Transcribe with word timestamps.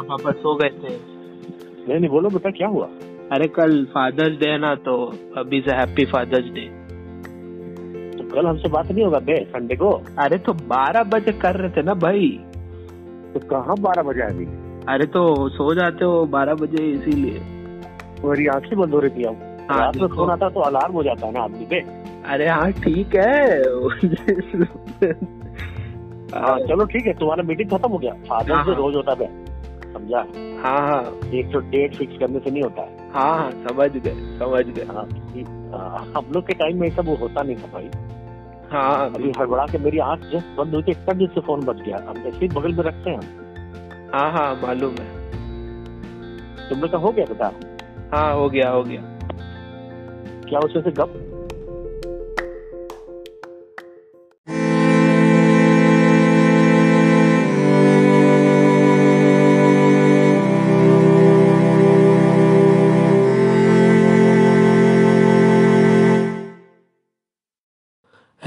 मम्मा 0.00 0.16
पापा 0.16 0.30
सो 0.32 0.54
गए 0.54 0.68
थे। 0.82 0.88
नहीं 0.88 1.98
नहीं 1.98 2.08
बोलो 2.10 2.28
बेटा 2.30 2.50
क्या 2.50 2.68
हुआ? 2.68 2.86
अरे 3.32 3.46
कल 3.56 3.84
फादर्स 3.94 4.38
डे 4.38 4.50
है 4.50 4.58
ना 4.58 4.74
तो 4.86 4.94
अभी 5.38 5.60
से 5.60 5.74
हैप्पी 5.76 6.04
फादर्स 6.12 6.46
डे 6.54 6.64
तो 8.16 8.24
कल 8.30 8.46
हमसे 8.46 8.68
बात 8.68 8.90
नहीं 8.92 9.04
होगा 9.04 9.18
बे 9.18 9.36
संडे 9.50 9.76
को? 9.76 9.90
अरे 10.18 10.38
तो 10.38 10.52
बारह 10.72 11.02
बजे 11.12 11.32
कर 11.42 11.56
रहे 11.56 11.70
थे 11.70 11.82
ना 11.82 11.94
भाई। 12.04 12.28
तो 13.34 13.40
कहाँ 13.50 13.76
बारह 13.80 14.02
बजे 14.02 14.22
अभी 14.22 14.46
अरे 14.88 15.06
तो 15.14 15.48
सो 15.48 15.74
जाते 15.74 16.04
हो 16.04 16.24
बारह 16.26 16.54
बजे 16.54 16.84
इसीलिए। 16.90 17.40
मेरी 18.24 18.46
आँखें 18.54 18.78
बंद 18.78 18.94
हो 18.94 19.00
रही 19.00 19.10
थी 19.10 19.24
अब। 19.24 19.46
हाँ, 19.70 19.78
रात 19.80 19.96
में 19.96 20.08
फ़ोन 20.08 20.30
आता 20.30 20.48
तो 20.48 20.60
अलार्म 20.60 20.94
हो 20.94 21.02
जाता 21.02 21.26
है 21.26 21.32
ना 21.32 21.40
आदमी 21.40 21.66
पे। 21.70 21.80
अरे 22.32 22.48
हाँ 22.48 22.70
ठीक 22.72 23.14
है। 23.16 23.60
हाँ 26.34 26.58
चलो 26.60 26.84
ठीक 26.84 27.06
है 27.06 27.12
तुम्हारा 27.18 27.42
मीटिंग 27.42 27.70
खत्म 27.70 27.90
हो 27.90 27.98
गया। 27.98 28.12
फादर 28.28 28.52
हाँ, 28.52 28.64
से 28.64 28.70
हाँ। 28.70 28.78
रोज 28.78 28.94
होता 28.96 29.16
है। 29.20 29.28
समझा? 30.00 30.18
हाँ 30.68 30.80
हाँ। 30.80 31.30
एक 31.34 31.52
तो 31.52 31.60
डेट 31.60 31.94
फिक्स 31.94 32.18
करने 32.18 32.38
से 32.38 32.50
नहीं 32.50 32.62
होता 32.62 32.82
है। 32.82 33.10
हाँ 33.12 33.38
हाँ 33.38 33.50
समझ 33.50 33.90
गए 33.90 34.38
समझ 34.38 34.64
गए। 34.66 34.84
हाँ, 34.84 35.08
हाँ, 35.72 36.12
हम 36.16 36.32
लोग 36.32 36.46
के 36.46 36.52
टाइम 36.52 36.80
में 36.80 36.88
ऐसा 36.88 37.02
वो 37.02 37.14
होता 37.14 37.42
नहीं 37.42 37.56
था 37.56 37.72
भाई। 37.72 37.90
हाँ 38.72 39.14
अभी 39.14 39.32
हड़बड़ा 39.38 39.66
के 39.66 39.78
मेरी 39.78 39.98
आँख 39.98 40.20
जस्ट 40.20 40.46
बंद 40.56 40.74
हुई 40.74 40.82
थी 40.82 40.90
इतना 40.90 41.12
दिन 41.12 41.26
से 41.26 41.40
फ़ोन 41.40 41.60
बच 41.60 41.76
गया। 41.76 41.96
हम 42.08 42.16
ऐसे 42.18 42.36
ही 42.36 42.48
बगल 42.48 42.72
में 42.72 42.84
रखते 42.84 43.10
हैं 43.10 44.10
हाँ 44.14 44.32
हाँ 44.32 44.60
मालूम 44.62 44.94
है। 45.00 45.20
तुम 46.68 46.80
लोग 46.80 46.90
का 46.92 46.98
हो 46.98 47.12
गया 47.12 47.24
बेटा? 47.24 47.52
हाँ 48.14 48.34
हो 48.34 48.50
गया 48.50 48.70
हो 48.70 48.82
गया। 48.82 49.00
क्या 50.48 50.58
उसमें 50.58 50.82
से 50.82 50.90
गप? 50.90 51.29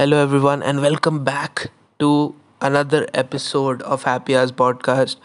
Hello, 0.04 0.22
everyone, 0.22 0.62
and 0.62 0.82
welcome 0.82 1.24
back 1.24 1.70
to 1.98 2.34
another 2.60 3.08
episode 3.14 3.80
of 3.80 4.02
Happy 4.02 4.36
Hours 4.36 4.52
podcast. 4.52 5.16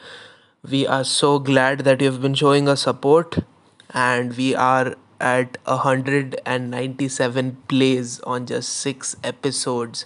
We 0.64 0.88
are 0.88 1.04
so 1.04 1.38
glad 1.38 1.80
that 1.80 2.00
you 2.00 2.10
have 2.10 2.22
been 2.22 2.34
showing 2.34 2.70
us 2.70 2.84
support, 2.84 3.40
and 3.90 4.38
we 4.38 4.56
are 4.56 4.96
at 5.20 5.58
197 5.66 7.58
plays 7.68 8.22
on 8.22 8.46
just 8.46 8.70
six 8.70 9.18
episodes. 9.22 10.06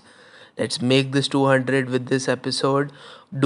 Let's 0.58 0.82
make 0.82 1.12
this 1.12 1.28
200 1.28 1.92
with 1.92 2.08
this 2.08 2.28
episode. 2.28 2.92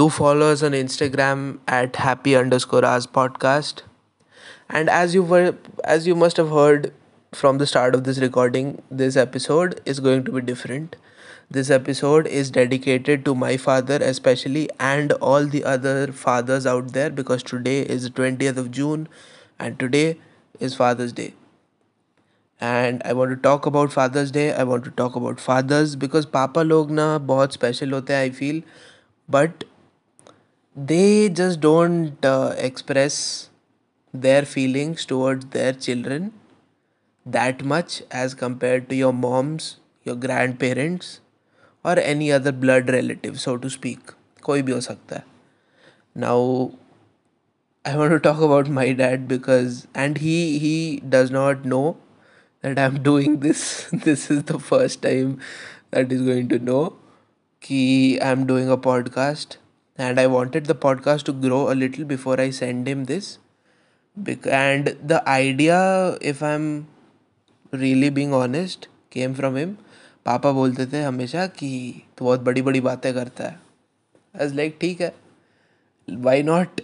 Do 0.00 0.08
follow 0.08 0.50
us 0.50 0.62
on 0.62 0.72
Instagram 0.72 1.58
at 1.68 1.96
happy 1.96 2.36
underscore 2.36 2.86
hours 2.86 3.06
podcast. 3.06 3.82
And 4.70 4.88
as 4.88 5.14
you 5.14 5.22
were, 5.22 5.58
as 5.84 6.06
you 6.06 6.14
must 6.14 6.38
have 6.38 6.48
heard 6.48 6.94
from 7.34 7.58
the 7.58 7.66
start 7.66 7.94
of 7.94 8.04
this 8.04 8.18
recording, 8.18 8.80
this 8.90 9.14
episode 9.14 9.78
is 9.84 10.00
going 10.00 10.24
to 10.24 10.32
be 10.32 10.40
different. 10.40 10.96
This 11.49 11.69
episode 11.69 12.27
is 12.27 12.51
dedicated 12.51 13.25
to 13.25 13.35
my 13.35 13.57
father, 13.57 13.97
especially, 14.01 14.69
and 14.79 15.11
all 15.13 15.45
the 15.45 15.63
other 15.63 16.11
fathers 16.11 16.65
out 16.65 16.93
there 16.93 17.09
because 17.09 17.43
today 17.43 17.81
is 17.81 18.03
the 18.03 18.09
20th 18.09 18.57
of 18.57 18.71
June 18.71 19.07
and 19.59 19.79
today 19.79 20.17
is 20.59 20.75
Father's 20.75 21.13
Day. 21.13 21.33
And 22.61 23.01
I 23.05 23.13
want 23.13 23.31
to 23.31 23.35
talk 23.35 23.65
about 23.65 23.91
Father's 23.91 24.31
Day. 24.31 24.53
I 24.53 24.63
want 24.63 24.83
to 24.85 24.91
talk 24.91 25.15
about 25.15 25.39
fathers 25.39 25.95
because 25.95 26.25
पापा 26.25 26.61
लोग 26.63 26.91
ना 26.91 27.17
बहुत 27.31 27.53
special 27.53 27.91
होते 27.91 28.13
हैं 28.13 28.19
I 28.19 28.29
feel 28.39 28.61
but 29.29 29.63
they 30.75 31.29
just 31.29 31.59
don't 31.61 32.25
uh, 32.25 32.53
express 32.57 33.49
their 34.13 34.43
feelings 34.43 35.05
towards 35.05 35.45
their 35.47 35.73
children 35.73 36.31
that 37.25 37.63
much 37.63 38.01
as 38.11 38.33
compared 38.33 38.89
to 38.89 38.95
your 38.95 39.13
moms, 39.13 39.77
your 40.03 40.15
grandparents, 40.15 41.19
or 41.87 41.99
any 41.99 42.31
other 42.31 42.51
blood 42.51 42.89
relative, 42.89 43.39
so 43.39 43.57
to 43.57 43.69
speak. 43.69 44.13
कोई 44.43 44.61
भी 44.61 44.71
हो 44.71 44.81
सकता 44.81 45.15
है. 45.15 45.23
Now, 46.15 46.71
I 47.85 47.97
want 47.97 48.11
to 48.11 48.19
talk 48.19 48.41
about 48.41 48.69
my 48.69 48.93
dad 48.93 49.27
because, 49.27 49.87
and 49.93 50.17
he 50.17 50.57
he 50.59 50.75
does 51.15 51.31
not 51.31 51.65
know 51.65 51.97
that 52.61 52.79
I'm 52.79 53.01
doing 53.03 53.39
this. 53.39 53.63
This 54.07 54.29
is 54.31 54.43
the 54.51 54.59
first 54.59 55.01
time 55.01 55.37
that 55.91 56.11
he's 56.11 56.21
going 56.21 56.47
to 56.53 56.59
know 56.59 56.83
कि 57.67 57.81
I'm 58.29 58.45
doing 58.51 58.69
a 58.69 58.77
podcast 58.77 59.57
and 59.97 60.19
I 60.19 60.27
wanted 60.27 60.65
the 60.65 60.75
podcast 60.75 61.23
to 61.29 61.33
grow 61.33 61.61
a 61.71 61.75
little 61.75 62.05
before 62.05 62.39
I 62.39 62.49
send 62.49 62.87
him 62.87 63.05
this. 63.05 63.37
Bec- 64.15 64.47
and 64.47 64.95
the 65.13 65.27
idea, 65.29 66.17
if 66.21 66.41
I'm 66.43 66.87
really 67.71 68.09
being 68.09 68.33
honest, 68.33 68.87
came 69.09 69.33
from 69.33 69.55
him. 69.57 69.77
पापा 70.26 70.52
बोलते 70.52 70.86
थे 70.86 71.02
हमेशा 71.02 71.46
कि 71.46 72.02
तो 72.18 72.24
बहुत 72.24 72.40
बड़ी 72.40 72.62
बड़ी 72.62 72.80
बातें 72.80 73.14
करता 73.14 73.44
है। 73.44 73.60
एज 74.40 74.54
लाइक 74.54 74.78
ठीक 74.80 75.00
है। 75.00 75.14
Why 76.10 76.42
not 76.42 76.80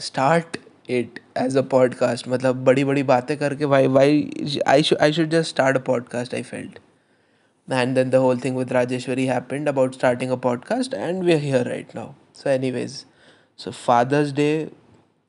start 0.00 0.56
it 0.90 1.20
as 1.36 1.56
a 1.56 1.62
podcast 1.62 2.28
मतलब 2.28 2.64
बड़ी 2.64 2.84
बड़ी 2.84 3.02
बातें 3.02 3.36
करके 3.36 3.64
why 3.64 3.86
why 3.86 4.30
I 4.66 4.82
I 5.00 5.12
should 5.12 5.28
just 5.28 5.48
start 5.48 5.76
a 5.76 5.80
podcast 5.80 6.34
I 6.34 6.42
felt 6.42 6.78
and 7.72 7.94
then 7.94 8.10
the 8.10 8.14
whole 8.14 8.38
thing 8.38 8.56
with 8.56 8.72
Rajeshwari 8.72 9.26
happened 9.26 9.68
about 9.68 9.94
starting 9.94 10.30
a 10.30 10.36
podcast 10.36 10.94
and 10.94 11.24
we 11.24 11.32
are 11.32 11.38
here 11.38 11.68
right 11.68 11.94
now 11.94 12.12
so 12.34 12.50
anyways 12.70 13.04
so 13.56 13.70
father's 13.70 14.32
day 14.32 14.70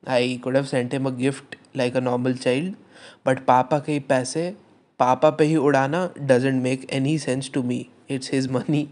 I 0.07 0.37
could 0.37 0.55
have 0.55 0.65
sent 0.65 0.93
him 0.93 1.05
a 1.05 1.09
gift 1.09 1.55
like 1.77 1.97
a 1.97 1.99
normal 1.99 2.33
child 2.33 2.75
but 3.25 3.45
पापा 3.45 3.79
के 3.79 3.99
पैसे 3.99 4.57
Papa 4.99 5.31
pe 5.31 5.45
hi 5.49 5.59
udana 5.67 5.99
doesn't 6.29 6.61
make 6.61 6.85
any 6.89 7.17
sense 7.17 7.47
to 7.49 7.63
me. 7.63 7.89
It's 8.07 8.27
his 8.27 8.49
money 8.49 8.89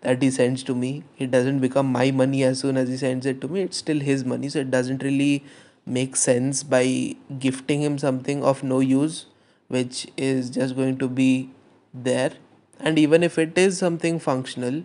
that 0.00 0.22
he 0.22 0.30
sends 0.30 0.64
to 0.64 0.74
me. 0.74 1.04
It 1.16 1.30
doesn't 1.30 1.60
become 1.60 1.92
my 1.92 2.10
money 2.10 2.42
as 2.42 2.58
soon 2.58 2.76
as 2.76 2.88
he 2.88 2.96
sends 2.96 3.24
it 3.24 3.40
to 3.42 3.48
me. 3.48 3.60
It's 3.62 3.76
still 3.76 4.00
his 4.00 4.24
money, 4.24 4.48
so 4.48 4.58
it 4.58 4.72
doesn't 4.72 5.04
really 5.04 5.44
make 5.86 6.16
sense 6.16 6.64
by 6.64 7.14
gifting 7.38 7.82
him 7.82 7.98
something 7.98 8.42
of 8.42 8.64
no 8.64 8.80
use, 8.80 9.26
which 9.68 10.08
is 10.16 10.50
just 10.50 10.74
going 10.74 10.98
to 10.98 11.08
be 11.08 11.50
there. 11.92 12.32
And 12.80 12.98
even 12.98 13.22
if 13.22 13.38
it 13.38 13.56
is 13.56 13.78
something 13.78 14.18
functional, 14.18 14.82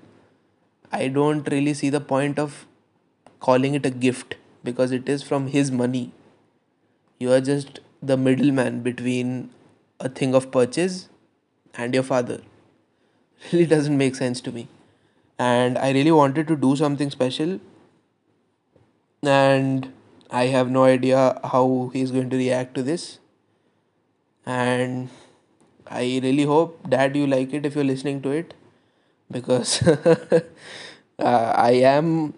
I 0.91 1.07
don't 1.07 1.49
really 1.49 1.73
see 1.73 1.89
the 1.89 2.01
point 2.01 2.37
of 2.37 2.65
calling 3.39 3.73
it 3.73 3.85
a 3.85 3.89
gift 3.89 4.35
because 4.63 4.91
it 4.91 5.09
is 5.09 5.23
from 5.23 5.47
his 5.47 5.71
money. 5.71 6.11
You 7.17 7.31
are 7.31 7.41
just 7.41 7.79
the 8.03 8.17
middleman 8.17 8.81
between 8.81 9.49
a 10.00 10.08
thing 10.08 10.34
of 10.34 10.50
purchase 10.50 11.08
and 11.74 11.94
your 11.94 12.02
father 12.02 12.40
really 13.52 13.66
doesn't 13.66 13.96
make 13.96 14.14
sense 14.14 14.40
to 14.40 14.52
me 14.52 14.68
and 15.38 15.78
i 15.78 15.90
really 15.92 16.12
wanted 16.12 16.48
to 16.48 16.56
do 16.56 16.74
something 16.76 17.10
special 17.10 17.58
and 19.22 19.92
i 20.30 20.44
have 20.54 20.70
no 20.70 20.84
idea 20.84 21.22
how 21.52 21.90
he's 21.92 22.10
going 22.10 22.30
to 22.30 22.36
react 22.36 22.74
to 22.74 22.82
this 22.82 23.18
and 24.46 25.08
I 25.86 26.20
really 26.22 26.44
hope, 26.44 26.88
Dad, 26.88 27.16
you 27.16 27.26
like 27.26 27.52
it 27.54 27.66
if 27.66 27.74
you're 27.74 27.84
listening 27.84 28.22
to 28.22 28.30
it 28.30 28.54
because 29.30 29.82
uh, 29.86 30.40
I 31.18 31.72
am 31.72 32.34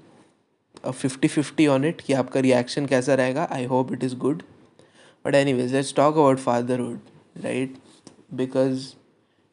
a 0.85 0.93
50 0.93 1.29
50 1.29 1.69
on 1.69 1.85
it 1.85 2.03
कि 2.07 2.15
आपका 2.15 2.41
reaction 2.43 2.87
कैसा 2.89 3.15
रहेगा 3.21 3.49
I 3.53 3.65
hope 3.67 3.93
it 3.93 4.03
is 4.03 4.15
good. 4.15 4.45
But, 5.25 5.35
anyways, 5.35 5.73
let's 5.73 5.93
talk 5.93 6.17
about 6.17 6.41
fatherhood, 6.41 7.01
right? 7.44 7.76
Because 8.36 8.96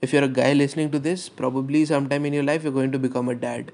if 0.01 0.13
you're 0.13 0.25
a 0.25 0.29
guy 0.29 0.53
listening 0.53 0.91
to 0.93 0.99
this, 0.99 1.29
probably 1.29 1.85
sometime 1.85 2.25
in 2.25 2.33
your 2.33 2.45
life 2.45 2.63
you're 2.63 2.73
going 2.73 2.93
to 2.93 2.99
become 2.99 3.29
a 3.29 3.35
dad. 3.35 3.73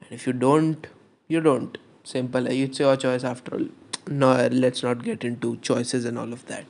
And 0.00 0.12
if 0.12 0.26
you 0.26 0.32
don't, 0.32 0.86
you 1.28 1.40
don't. 1.40 1.78
Simple. 2.04 2.46
It's 2.46 2.78
your 2.78 2.96
choice 2.96 3.24
after 3.24 3.54
all. 3.54 3.66
No, 4.08 4.48
let's 4.50 4.82
not 4.82 5.02
get 5.02 5.24
into 5.24 5.56
choices 5.58 6.04
and 6.04 6.18
all 6.18 6.32
of 6.32 6.46
that. 6.46 6.66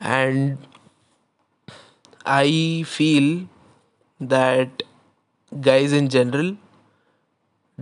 And 0.00 0.58
I 2.24 2.84
feel 2.86 3.48
that 4.20 4.82
guys 5.60 5.92
in 5.92 6.08
general 6.08 6.56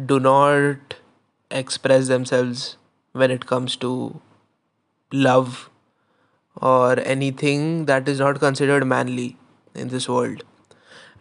do 0.07 0.19
not 0.21 0.95
express 1.51 2.09
themselves 2.09 2.77
when 3.13 3.31
it 3.31 3.47
comes 3.47 3.77
to 3.77 4.21
love 5.13 5.71
or 6.61 6.99
anything 7.01 7.87
that 7.87 8.09
is 8.09 8.19
not 8.21 8.39
considered 8.39 8.87
manly 8.87 9.37
in 9.75 9.89
this 9.89 10.09
world. 10.09 10.45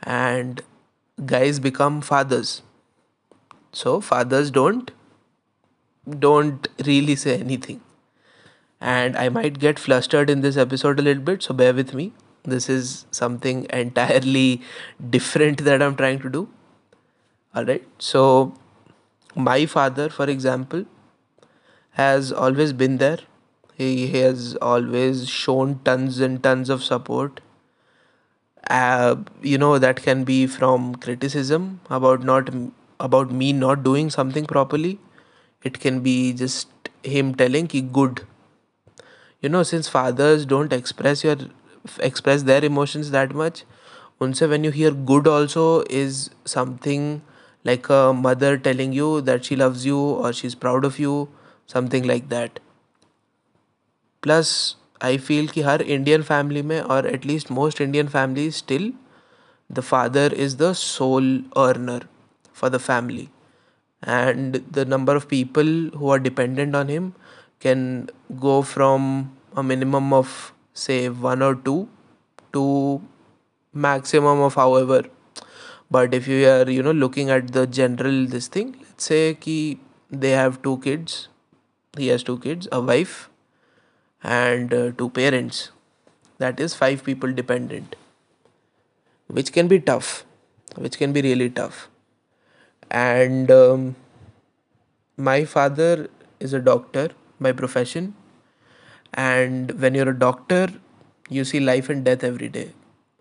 And 0.03 0.61
guys 1.25 1.59
become 1.59 2.01
fathers. 2.01 2.61
So 3.71 4.01
fathers 4.01 4.51
don't 4.51 4.91
don't 6.19 6.67
really 6.85 7.15
say 7.15 7.39
anything. 7.39 7.81
And 8.81 9.15
I 9.15 9.29
might 9.29 9.59
get 9.59 9.79
flustered 9.79 10.29
in 10.29 10.41
this 10.41 10.57
episode 10.57 10.99
a 10.99 11.01
little 11.01 11.23
bit, 11.23 11.41
so 11.41 11.53
bear 11.53 11.73
with 11.73 11.93
me 11.93 12.11
this 12.43 12.69
is 12.69 13.05
something 13.11 13.65
entirely 13.73 14.61
different 15.09 15.63
that 15.63 15.81
i'm 15.81 15.95
trying 15.95 16.19
to 16.19 16.29
do 16.29 16.47
all 17.55 17.65
right 17.65 17.85
so 17.97 18.53
my 19.35 19.65
father 19.65 20.09
for 20.09 20.29
example 20.29 20.85
has 21.91 22.31
always 22.31 22.73
been 22.73 22.97
there. 22.97 23.19
He, 23.75 24.07
he 24.07 24.19
has 24.19 24.55
always 24.61 25.29
shown 25.29 25.79
tons 25.83 26.19
and 26.19 26.41
tons 26.41 26.69
of 26.69 26.83
support. 26.83 27.41
Uh, 28.69 29.17
you 29.41 29.57
know 29.57 29.77
that 29.77 30.01
can 30.01 30.23
be 30.23 30.47
from 30.47 30.95
criticism 30.95 31.81
about 31.89 32.23
not 32.23 32.49
about 32.99 33.29
me 33.31 33.51
not 33.51 33.83
doing 33.83 34.09
something 34.09 34.45
properly. 34.45 34.99
It 35.63 35.79
can 35.79 35.99
be 36.01 36.33
just 36.33 36.69
him 37.03 37.35
telling 37.35 37.67
ki 37.67 37.81
good. 37.81 38.21
You 39.41 39.49
know, 39.49 39.63
since 39.63 39.87
fathers 39.89 40.45
don't 40.45 40.71
express 40.73 41.23
your 41.23 41.35
express 41.99 42.43
their 42.43 42.63
emotions 42.63 43.11
that 43.11 43.33
much, 43.35 43.63
unse 44.21 44.47
when 44.53 44.63
you 44.63 44.71
hear 44.71 44.91
good 44.91 45.27
also 45.27 45.65
is 46.01 46.29
something 46.45 47.21
like 47.65 47.89
a 47.89 48.13
mother 48.13 48.57
telling 48.57 48.93
you 48.93 49.21
that 49.21 49.43
she 49.45 49.55
loves 49.55 49.85
you 49.85 49.99
or 49.99 50.31
she's 50.33 50.55
proud 50.55 50.85
of 50.85 50.97
you, 50.99 51.27
something 51.67 52.03
like 52.13 52.29
that. 52.29 52.59
Plus 54.22 54.50
I 55.04 55.18
feel 55.26 55.48
कि 55.48 55.62
हर 55.62 55.82
Indian 55.82 56.22
family 56.22 56.62
में 56.70 56.80
और 56.80 57.06
at least 57.06 57.50
most 57.58 57.80
Indian 57.80 58.08
family 58.08 58.50
still 58.60 58.92
the 59.72 59.80
father 59.90 60.34
is 60.46 60.56
the 60.62 60.72
sole 60.84 61.34
earner 61.66 62.06
for 62.60 62.68
the 62.74 62.78
family 62.84 63.24
and 64.14 64.56
the 64.76 64.84
number 64.92 65.14
of 65.18 65.26
people 65.32 65.68
who 65.98 66.08
are 66.14 66.18
dependent 66.24 66.78
on 66.78 66.88
him 66.94 67.04
can 67.66 67.84
go 68.46 68.54
from 68.70 69.06
a 69.62 69.62
minimum 69.68 70.12
of 70.18 70.32
say 70.84 70.98
one 71.26 71.44
or 71.48 71.54
two 71.68 71.76
to 72.56 72.64
maximum 73.74 74.42
of 74.48 74.58
however 74.62 75.00
but 75.90 76.14
if 76.20 76.28
you 76.28 76.40
are 76.48 76.68
you 76.76 76.82
know 76.82 76.96
looking 77.04 77.30
at 77.38 77.52
the 77.58 77.66
general 77.80 78.20
this 78.36 78.48
thing 78.58 78.74
let's 78.82 79.10
say 79.12 79.22
ki 79.46 79.58
they 80.26 80.30
have 80.40 80.60
two 80.68 80.76
kids 80.86 81.18
he 81.94 82.08
has 82.14 82.28
two 82.30 82.38
kids 82.46 82.68
a 82.72 82.80
wife 82.92 83.16
and 84.23 84.73
uh, 84.73 84.91
two 84.91 85.09
parents. 85.09 85.71
That 86.39 86.59
is 86.59 86.73
five 86.75 87.03
people 87.03 87.31
dependent 87.31 87.95
which 89.27 89.51
can 89.53 89.67
be 89.67 89.79
tough 89.79 90.25
which 90.75 90.97
can 90.97 91.13
be 91.13 91.21
really 91.21 91.49
tough. 91.49 91.89
And 92.89 93.51
um, 93.51 93.95
my 95.17 95.45
father 95.45 96.09
is 96.39 96.53
a 96.53 96.59
doctor 96.59 97.09
by 97.39 97.51
profession. 97.51 98.15
And 99.13 99.71
when 99.79 99.93
you're 99.93 100.09
a 100.09 100.17
doctor 100.17 100.67
you 101.29 101.45
see 101.45 101.59
life 101.59 101.89
and 101.89 102.03
death 102.03 102.23
every 102.23 102.49
day. 102.49 102.71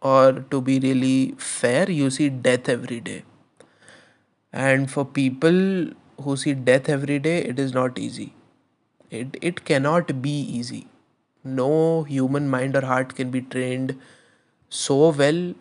Or 0.01 0.33
to 0.51 0.61
be 0.61 0.79
really 0.81 1.35
fair 1.37 1.91
you 1.91 2.11
see 2.11 2.31
death 2.31 2.69
every 2.69 3.01
day. 3.01 3.25
And 4.53 4.91
for 4.91 5.05
people 5.05 5.91
who 6.23 6.37
see 6.37 6.55
death 6.55 6.89
every 6.89 7.19
day 7.19 7.39
it 7.43 7.59
is 7.59 7.75
not 7.75 7.99
easy. 7.99 8.35
It, 9.11 9.37
it 9.43 9.65
cannot 9.67 10.23
be 10.23 10.31
easy 10.31 10.87
no 11.44 12.04
human 12.04 12.48
mind 12.50 12.75
or 12.75 12.81
heart 12.81 13.16
can 13.16 13.31
be 13.31 13.42
trained 13.42 13.96
so 14.69 15.10
well 15.10 15.54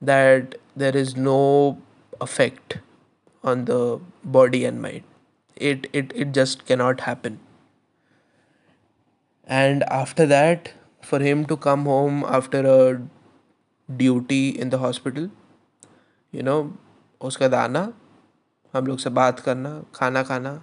that 0.00 0.56
there 0.76 0.96
is 0.96 1.16
no 1.16 1.78
effect 2.20 2.78
on 3.44 3.64
the 3.66 4.00
body 4.24 4.64
and 4.64 4.80
mind 4.82 5.02
it 5.56 5.86
it, 5.92 6.12
it 6.14 6.32
just 6.32 6.66
cannot 6.66 7.00
happen 7.00 7.38
and 9.46 9.82
after 9.84 10.26
that 10.26 10.72
for 11.02 11.20
him 11.20 11.44
to 11.46 11.56
come 11.56 11.84
home 11.84 12.24
after 12.28 12.60
a 12.66 13.00
duty 13.96 14.48
in 14.50 14.70
the 14.70 14.78
hospital 14.78 15.30
you 16.32 16.42
know 16.42 16.60
उसका 17.28 17.48
दाना 17.48 17.80
हम 18.74 18.86
लोग 18.86 18.98
से 18.98 19.10
बात 19.10 19.40
करना 19.40 19.70
खाना 19.94 20.22
खाना 20.30 20.60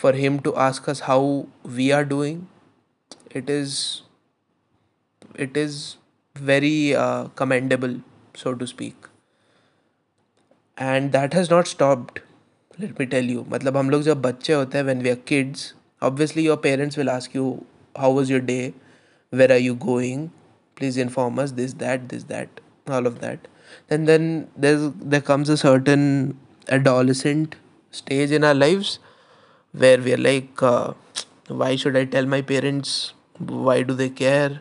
for 0.00 0.12
him 0.12 0.38
to 0.46 0.52
ask 0.62 0.88
us 0.92 1.00
how 1.08 1.20
we 1.76 1.84
are 1.98 2.04
doing 2.04 2.40
it 3.30 3.48
is 3.50 4.02
it 5.34 5.56
is 5.56 5.96
very 6.34 6.94
uh, 6.94 7.28
commendable 7.42 8.00
so 8.34 8.54
to 8.54 8.66
speak 8.66 8.94
and 10.76 11.12
that 11.12 11.32
has 11.32 11.50
not 11.50 11.66
stopped 11.66 12.20
let 12.78 12.98
me 12.98 13.06
tell 13.06 13.24
you 13.34 13.44
मतलब 13.50 13.76
हम 13.76 13.90
लोग 13.90 14.02
जब 14.02 14.20
बच्चे 14.22 14.52
होते 14.52 14.78
हैं 14.78 14.84
when 14.88 15.02
we 15.06 15.10
are 15.14 15.20
kids 15.32 15.62
obviously 16.08 16.44
your 16.46 16.56
parents 16.66 16.96
will 17.00 17.10
ask 17.10 17.34
you 17.38 17.44
how 18.02 18.10
was 18.18 18.30
your 18.34 18.40
day 18.50 18.74
where 19.40 19.52
are 19.56 19.62
you 19.66 19.74
going 19.84 20.26
please 20.80 20.98
inform 21.04 21.38
us 21.44 21.52
this 21.60 21.74
that 21.84 22.08
this 22.10 22.24
that 22.32 22.60
all 22.98 23.06
of 23.12 23.20
that 23.20 23.48
and 23.90 24.08
then 24.12 24.28
there's 24.66 24.84
there 25.14 25.24
comes 25.30 25.48
a 25.48 25.56
certain 25.62 26.04
adolescent 26.78 27.56
stage 28.00 28.30
in 28.40 28.44
our 28.44 28.58
lives 28.62 28.98
where 29.72 29.98
we 30.06 30.12
are 30.18 30.22
like 30.28 30.62
uh, 30.62 30.92
why 31.62 31.74
should 31.76 31.96
i 31.96 32.04
tell 32.16 32.26
my 32.34 32.42
parents 32.52 32.94
why 33.40 33.82
do 33.82 33.94
they 33.94 34.08
care 34.08 34.60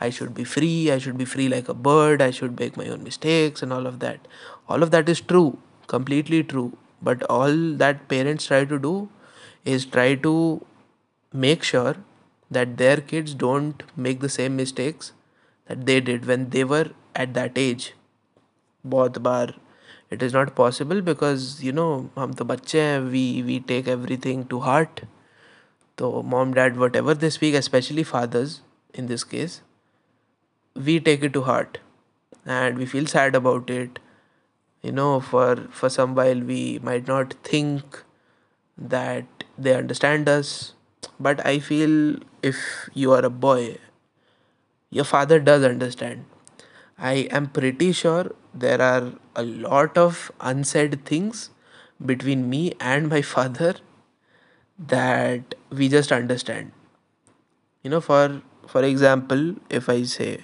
i 0.00 0.08
should 0.10 0.34
be 0.34 0.44
free 0.44 0.90
i 0.90 0.98
should 0.98 1.18
be 1.18 1.24
free 1.24 1.48
like 1.48 1.68
a 1.68 1.74
bird 1.88 2.22
i 2.22 2.30
should 2.30 2.58
make 2.60 2.76
my 2.76 2.86
own 2.88 3.02
mistakes 3.02 3.62
and 3.62 3.72
all 3.72 3.86
of 3.86 3.98
that 4.00 4.26
all 4.68 4.82
of 4.82 4.90
that 4.90 5.08
is 5.08 5.20
true 5.20 5.58
completely 5.86 6.42
true 6.42 6.72
but 7.02 7.22
all 7.24 7.56
that 7.84 8.08
parents 8.08 8.46
try 8.46 8.64
to 8.64 8.78
do 8.78 9.08
is 9.64 9.86
try 9.86 10.14
to 10.14 10.34
make 11.32 11.62
sure 11.62 11.96
that 12.50 12.76
their 12.76 12.96
kids 12.98 13.34
don't 13.34 13.82
make 13.96 14.20
the 14.20 14.28
same 14.28 14.56
mistakes 14.56 15.12
that 15.68 15.86
they 15.86 16.00
did 16.00 16.26
when 16.26 16.50
they 16.50 16.64
were 16.64 16.88
at 17.14 17.34
that 17.34 17.58
age 17.58 17.92
बहुत 18.94 19.18
बार 19.28 19.54
it 20.14 20.22
is 20.22 20.32
not 20.32 20.54
possible 20.54 21.00
because 21.02 21.46
you 21.64 21.72
know 21.78 21.90
हम 22.18 22.32
तो 22.40 22.44
बच्चे 22.44 22.80
हैं 22.80 23.00
we 23.14 23.24
we 23.48 23.58
take 23.70 23.88
everything 23.94 24.44
to 24.52 24.60
heart 24.66 25.02
so, 26.01 26.23
mom, 26.23 26.55
dad, 26.55 26.77
whatever 26.77 27.13
they 27.13 27.29
speak, 27.29 27.53
especially 27.53 28.01
fathers 28.01 28.61
in 28.91 29.05
this 29.05 29.23
case, 29.23 29.61
we 30.73 30.99
take 30.99 31.21
it 31.21 31.31
to 31.33 31.43
heart 31.43 31.77
and 32.43 32.79
we 32.79 32.87
feel 32.87 33.05
sad 33.05 33.35
about 33.35 33.69
it. 33.69 33.99
You 34.81 34.93
know, 34.93 35.19
for, 35.19 35.67
for 35.69 35.89
some 35.89 36.15
while, 36.15 36.39
we 36.39 36.79
might 36.81 37.07
not 37.07 37.35
think 37.43 38.03
that 38.75 39.25
they 39.59 39.75
understand 39.75 40.27
us. 40.27 40.73
But 41.19 41.45
I 41.45 41.59
feel 41.59 42.17
if 42.41 42.89
you 42.95 43.11
are 43.11 43.23
a 43.23 43.29
boy, 43.29 43.77
your 44.89 45.05
father 45.05 45.39
does 45.39 45.63
understand. 45.63 46.25
I 46.97 47.27
am 47.29 47.45
pretty 47.45 47.91
sure 47.91 48.33
there 48.55 48.81
are 48.81 49.13
a 49.35 49.43
lot 49.43 49.95
of 49.99 50.31
unsaid 50.41 51.05
things 51.05 51.51
between 52.03 52.49
me 52.49 52.73
and 52.79 53.07
my 53.07 53.21
father 53.35 53.75
that 54.87 55.55
we 55.69 55.89
just 55.89 56.11
understand. 56.11 56.71
You 57.83 57.91
know 57.91 58.01
for 58.01 58.41
for 58.67 58.83
example 58.83 59.55
if 59.69 59.87
i 59.89 60.01
say 60.03 60.39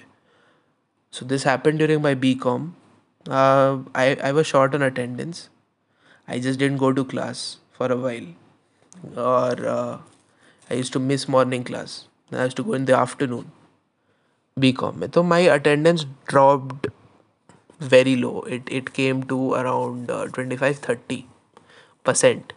so 1.10 1.24
this 1.24 1.42
happened 1.44 1.78
during 1.82 2.00
my 2.06 2.12
bcom 2.24 2.62
uh, 3.40 3.78
i 4.02 4.06
i 4.28 4.32
was 4.32 4.46
short 4.46 4.74
on 4.74 4.82
attendance. 4.82 5.48
I 6.28 6.38
just 6.40 6.58
didn't 6.60 6.78
go 6.78 6.92
to 6.92 7.04
class 7.04 7.58
for 7.72 7.86
a 7.92 7.96
while. 7.96 8.28
Or 9.16 9.68
uh, 9.74 9.98
i 10.70 10.74
used 10.74 10.92
to 10.94 11.00
miss 11.00 11.28
morning 11.28 11.64
class. 11.64 11.96
I 12.32 12.44
used 12.44 12.56
to 12.58 12.64
go 12.70 12.74
in 12.74 12.86
the 12.86 12.96
afternoon 12.98 13.52
bcom 14.62 15.04
so 15.14 15.22
my 15.22 15.38
attendance 15.56 16.04
dropped 16.26 16.88
very 17.80 18.16
low. 18.16 18.40
It 18.42 18.62
it 18.78 18.92
came 18.94 19.22
to 19.32 19.54
around 19.54 20.10
uh, 20.10 20.26
25 20.28 20.78
30 20.78 21.26
percent 22.04 22.52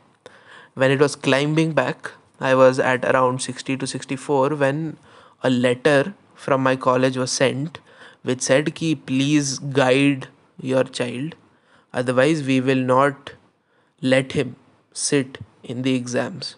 when 0.73 0.91
it 0.91 0.99
was 0.99 1.15
climbing 1.15 1.71
back 1.73 2.11
i 2.39 2.53
was 2.55 2.79
at 2.79 3.05
around 3.05 3.41
60 3.41 3.77
to 3.77 3.87
64 3.87 4.49
when 4.55 4.97
a 5.43 5.49
letter 5.49 6.13
from 6.35 6.63
my 6.63 6.75
college 6.75 7.17
was 7.17 7.31
sent 7.31 7.79
which 8.29 8.41
said 8.41 8.73
ki 8.75 8.95
please 8.95 9.57
guide 9.59 10.27
your 10.61 10.83
child. 10.83 11.35
Otherwise 11.93 12.43
we 12.43 12.61
will 12.61 12.83
not 12.89 13.33
let 14.01 14.33
him 14.33 14.55
sit 14.93 15.39
in 15.63 15.81
the 15.81 15.93
exams 15.95 16.55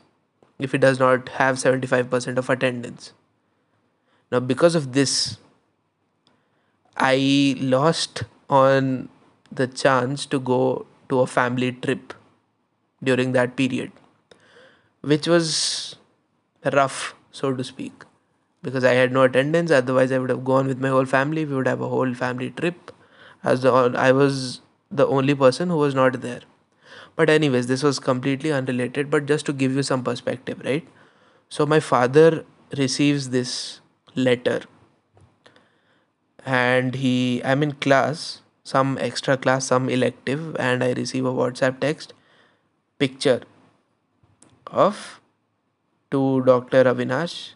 if 0.59 0.71
he 0.71 0.77
does 0.77 0.99
not 0.99 1.29
have 1.29 1.55
75% 1.55 2.37
of 2.37 2.49
attendance. 2.49 3.13
Now 4.31 4.39
because 4.39 4.75
of 4.75 4.93
this 4.93 5.37
i 6.95 7.55
lost 7.59 8.23
on 8.49 9.09
the 9.51 9.65
chance 9.67 10.25
to 10.27 10.39
go 10.39 10.85
to 11.09 11.19
a 11.21 11.27
family 11.27 11.71
trip 11.71 12.13
during 13.03 13.31
that 13.31 13.55
period 13.55 13.91
which 15.03 15.27
was 15.27 15.95
rough, 16.73 17.15
so 17.31 17.53
to 17.53 17.63
speak, 17.63 18.05
because 18.63 18.83
I 18.83 18.93
had 18.93 19.11
no 19.11 19.23
attendance. 19.23 19.71
Otherwise, 19.71 20.11
I 20.11 20.19
would 20.19 20.29
have 20.29 20.43
gone 20.45 20.67
with 20.67 20.79
my 20.79 20.89
whole 20.89 21.05
family. 21.05 21.45
We 21.45 21.55
would 21.55 21.67
have 21.67 21.81
a 21.81 21.89
whole 21.89 22.13
family 22.13 22.51
trip. 22.51 22.91
As 23.43 23.61
the 23.61 23.71
I 23.71 24.11
was 24.11 24.61
the 24.91 25.07
only 25.07 25.35
person 25.35 25.69
who 25.69 25.77
was 25.77 25.95
not 25.95 26.21
there. 26.21 26.41
But 27.15 27.29
anyways, 27.29 27.67
this 27.67 27.83
was 27.83 27.99
completely 27.99 28.51
unrelated. 28.51 29.09
But 29.11 29.25
just 29.25 29.45
to 29.47 29.53
give 29.53 29.75
you 29.75 29.83
some 29.83 30.03
perspective, 30.03 30.61
right? 30.65 30.87
So 31.49 31.65
my 31.65 31.79
father 31.79 32.45
receives 32.77 33.29
this 33.31 33.81
letter, 34.15 34.61
and 36.45 36.95
he 36.95 37.41
I'm 37.43 37.63
in 37.63 37.73
class, 37.73 38.41
some 38.63 38.97
extra 39.01 39.37
class, 39.37 39.65
some 39.65 39.89
elective, 39.89 40.55
and 40.57 40.83
I 40.83 40.93
receive 40.93 41.25
a 41.25 41.33
WhatsApp 41.33 41.79
text 41.79 42.13
picture 42.99 43.41
of 44.72 45.20
to 46.10 46.42
Dr. 46.44 46.84
Avinash 46.84 47.54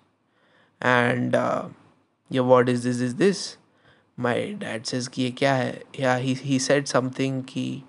and 0.80 1.34
uh, 1.34 1.68
yeah, 2.28 2.40
what 2.40 2.68
is 2.68 2.84
this? 2.84 3.00
Is 3.00 3.16
this? 3.16 3.56
My 4.16 4.52
dad 4.52 4.86
says, 4.86 5.08
कि 5.08 5.22
ये 5.22 5.30
क्या 5.36 5.54
है? 5.54 5.82
Yeah, 5.98 6.18
he 6.18 6.34
he 6.34 6.58
said 6.58 6.88
something 6.88 7.42
कि 7.44 7.82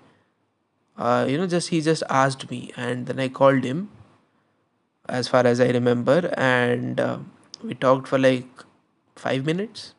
uh, 0.98 1.26
you 1.28 1.38
know 1.38 1.46
just 1.46 1.68
he 1.68 1.80
just 1.80 2.02
asked 2.08 2.50
me 2.50 2.72
and 2.76 3.06
then 3.06 3.20
I 3.20 3.28
called 3.28 3.64
him 3.64 3.88
as 5.08 5.28
far 5.28 5.46
as 5.46 5.60
I 5.60 5.70
remember 5.70 6.32
and 6.36 7.00
uh, 7.00 7.18
we 7.62 7.74
talked 7.74 8.08
for 8.08 8.18
like 8.18 8.64
five 9.16 9.44
minutes, 9.44 9.94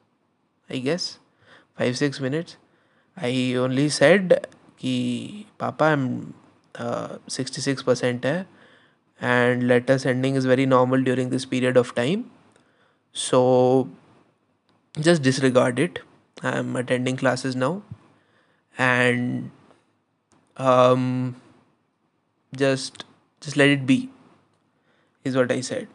I 0.70 0.78
guess, 0.78 1.20
five 1.78 1.98
six 1.98 2.20
minutes. 2.20 2.58
I 3.18 3.56
only 3.56 3.90
said 3.90 4.34
कि 4.80 5.46
पापा 5.60 5.94
I'm 5.94 6.34
uh, 6.80 7.18
66% 7.30 8.26
है 8.26 8.46
and 9.22 9.68
letter 9.68 9.98
sending 9.98 10.36
is 10.36 10.46
very 10.46 10.66
normal 10.66 11.02
during 11.02 11.30
this 11.30 11.46
period 11.46 11.78
of 11.78 11.94
time 11.96 12.30
so 13.14 13.90
just 15.08 15.22
disregard 15.22 15.80
it 15.80 16.00
i'm 16.44 16.76
attending 16.76 17.16
classes 17.18 17.56
now 17.56 17.82
and 18.78 19.52
um 20.58 21.36
just 22.56 23.06
just 23.42 23.58
let 23.58 23.70
it 23.70 23.86
be 23.86 24.10
is 25.24 25.36
what 25.36 25.52
i 25.52 25.60
said 25.62 25.88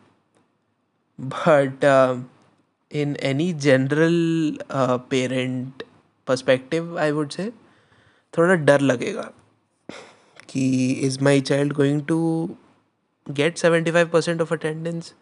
but 1.19 1.85
um, 1.85 2.31
in 2.91 3.17
any 3.17 3.53
general 3.53 4.57
uh, 4.71 4.99
parent 4.99 5.83
perspective 6.27 6.97
i 6.97 7.11
would 7.19 7.33
say 7.33 7.51
थोड़ा 8.37 8.55
डर 8.67 8.81
लगेगा 8.81 9.31
कि 10.49 10.63
is 11.09 11.21
my 11.29 11.35
child 11.51 11.75
going 11.81 12.01
to 12.11 12.19
get 13.34 13.56
75% 13.56 14.40
of 14.40 14.52
attendance? 14.52 15.14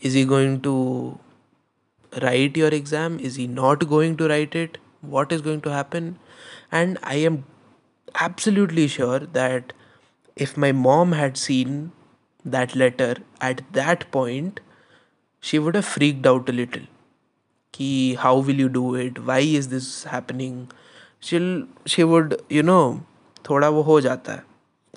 Is 0.00 0.14
he 0.14 0.24
going 0.24 0.60
to 0.62 1.18
write 2.22 2.56
your 2.56 2.68
exam? 2.68 3.18
Is 3.20 3.36
he 3.36 3.46
not 3.46 3.88
going 3.88 4.16
to 4.16 4.28
write 4.28 4.54
it? 4.54 4.78
What 5.00 5.32
is 5.32 5.40
going 5.42 5.60
to 5.62 5.72
happen? 5.72 6.18
And 6.72 6.98
i 7.02 7.14
am 7.14 7.44
absolutely 8.20 8.88
sure 8.88 9.20
that 9.20 9.72
if 10.36 10.56
my 10.56 10.72
mom 10.72 11.12
had 11.12 11.36
seen 11.36 11.92
that 12.44 12.74
letter 12.74 13.16
at 13.40 13.62
that 13.72 14.10
point 14.10 14.60
she 15.40 15.58
would 15.58 15.74
have 15.74 15.84
freaked 15.84 16.26
out 16.26 16.48
a 16.48 16.52
little. 16.52 16.82
Ki 17.72 18.14
how 18.14 18.38
will 18.38 18.54
you 18.54 18.68
do 18.68 18.94
it? 18.94 19.24
Why 19.24 19.38
is 19.38 19.68
this 19.68 20.04
happening? 20.04 20.70
She'll 21.20 21.66
she 21.86 22.02
would 22.02 22.40
you 22.48 22.62
know 22.62 23.04
ho 23.46 23.54
jata 24.08 24.26
hai. 24.26 24.42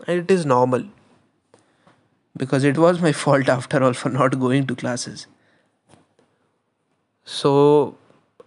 And 0.08 0.20
it 0.20 0.32
is 0.32 0.46
normal 0.46 0.86
because 2.38 2.64
it 2.64 2.78
was 2.78 3.02
my 3.02 3.12
fault 3.12 3.50
after 3.50 3.84
all 3.84 3.94
for 3.94 4.10
not 4.10 4.40
going 4.40 4.66
to 4.68 4.76
classes. 4.76 5.28
So 7.24 7.98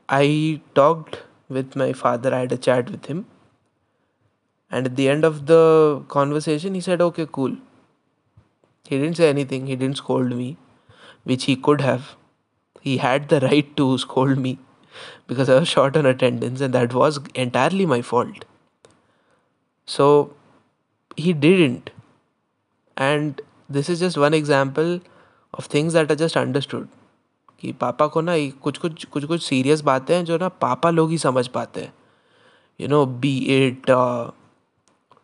i 0.09 0.61
talked 0.75 1.23
with 1.49 1.77
my 1.77 1.93
father. 1.93 2.35
I 2.35 2.41
had 2.41 2.53
a 2.53 2.57
chat 2.57 2.91
with 2.91 3.07
him. 3.07 3.27
And 4.71 4.87
at 4.87 4.97
the 4.97 5.09
end 5.09 5.25
of 5.25 5.47
the 5.47 6.03
conversation 6.09 6.75
he 6.75 6.81
said 6.81 7.01
okay 7.01 7.27
cool. 7.31 7.57
He 8.89 8.99
didn't 8.99 9.17
say 9.17 9.29
anything. 9.29 9.67
He 9.67 9.77
didn't 9.77 9.97
scold 9.99 10.35
me 10.35 10.57
which 11.25 11.45
he 11.45 11.57
could 11.57 11.81
have. 11.81 12.17
He 12.81 12.99
had 12.99 13.29
the 13.29 13.41
right 13.41 13.77
to 13.77 13.97
scold 13.99 14.39
me 14.39 14.59
because 15.27 15.49
i 15.49 15.59
was 15.59 15.69
short 15.69 15.97
on 15.97 16.07
attendance 16.07 16.61
and 16.61 16.75
that 16.75 16.93
was 16.93 17.19
entirely 17.35 17.87
my 17.87 18.03
fault. 18.03 18.45
So 19.87 20.35
he 21.17 21.33
didn't. 21.33 21.91
And 22.97 23.41
this 23.70 23.90
is 23.90 24.00
just 24.00 24.18
one 24.18 24.34
example 24.34 25.00
of 25.54 25.66
things 25.66 25.94
that 25.94 26.12
are 26.12 26.20
just 26.26 26.38
understood 26.38 26.88
कि 27.62 27.72
पापा 27.80 28.08
को 28.08 28.22
ना 28.22 28.34
ये 28.34 28.50
कुछ 28.64 28.78
कुछ 28.78 29.06
कुछ 29.06 29.26
कुछ 29.26 29.42
serious 29.44 29.82
बातें 29.88 30.16
हैं 30.16 30.24
जो 30.26 30.38
ना 30.38 30.48
पापा 30.64 30.90
लोग 30.90 31.10
ही 31.12 31.18
समझ 31.18 31.48
पाते 31.56 31.82
हैं 31.82 31.94
you 32.82 32.88
know 32.88 33.06
be 33.06 33.38
it 33.56 33.90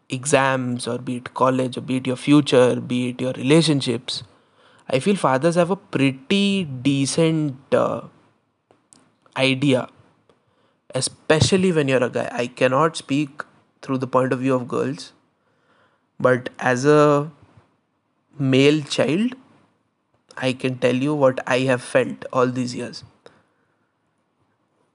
exams 0.10 0.88
or 0.88 0.98
be 1.00 1.16
it 1.18 1.34
college 1.34 1.78
or 1.78 1.82
be 1.82 1.98
it 1.98 2.08
your 2.08 2.16
future 2.16 2.76
be 2.76 3.10
it 3.10 3.22
your 3.22 3.34
relationships 3.34 4.24
i 4.88 5.00
feel 5.00 5.16
fathers 5.16 5.56
have 5.56 5.72
a 5.72 5.76
pretty 5.76 6.64
decent 6.64 7.74
uh, 7.74 8.02
idea 9.36 9.88
especially 10.94 11.72
when 11.72 11.88
you're 11.88 12.04
a 12.04 12.10
guy 12.10 12.30
i 12.32 12.46
cannot 12.48 12.96
speak 12.96 13.44
through 13.82 13.98
the 13.98 14.08
point 14.08 14.32
of 14.32 14.40
view 14.40 14.54
of 14.54 14.68
girls 14.68 15.12
but 16.20 16.50
as 16.60 16.86
a 16.86 17.32
male 18.40 18.82
child 18.96 19.36
i 20.48 20.52
can 20.64 20.78
tell 20.86 20.96
you 21.08 21.14
what 21.24 21.40
i 21.48 21.60
have 21.72 21.82
felt 21.82 22.26
all 22.34 22.48
these 22.60 22.76
years 22.76 23.04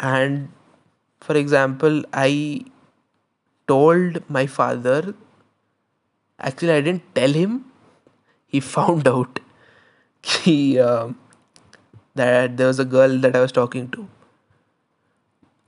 and 0.00 0.48
for 1.20 1.36
example 1.36 2.02
i 2.12 2.64
told 3.66 4.22
my 4.28 4.46
father 4.46 5.14
actually 6.48 6.72
i 6.72 6.80
didn't 6.80 7.14
tell 7.14 7.32
him 7.32 7.64
he 8.46 8.60
found 8.60 9.06
out 9.08 9.38
he, 10.22 10.78
uh, 10.78 11.08
that 12.14 12.56
there 12.56 12.66
was 12.66 12.78
a 12.78 12.84
girl 12.84 13.18
that 13.18 13.36
i 13.36 13.40
was 13.40 13.52
talking 13.52 13.88
to 13.90 14.08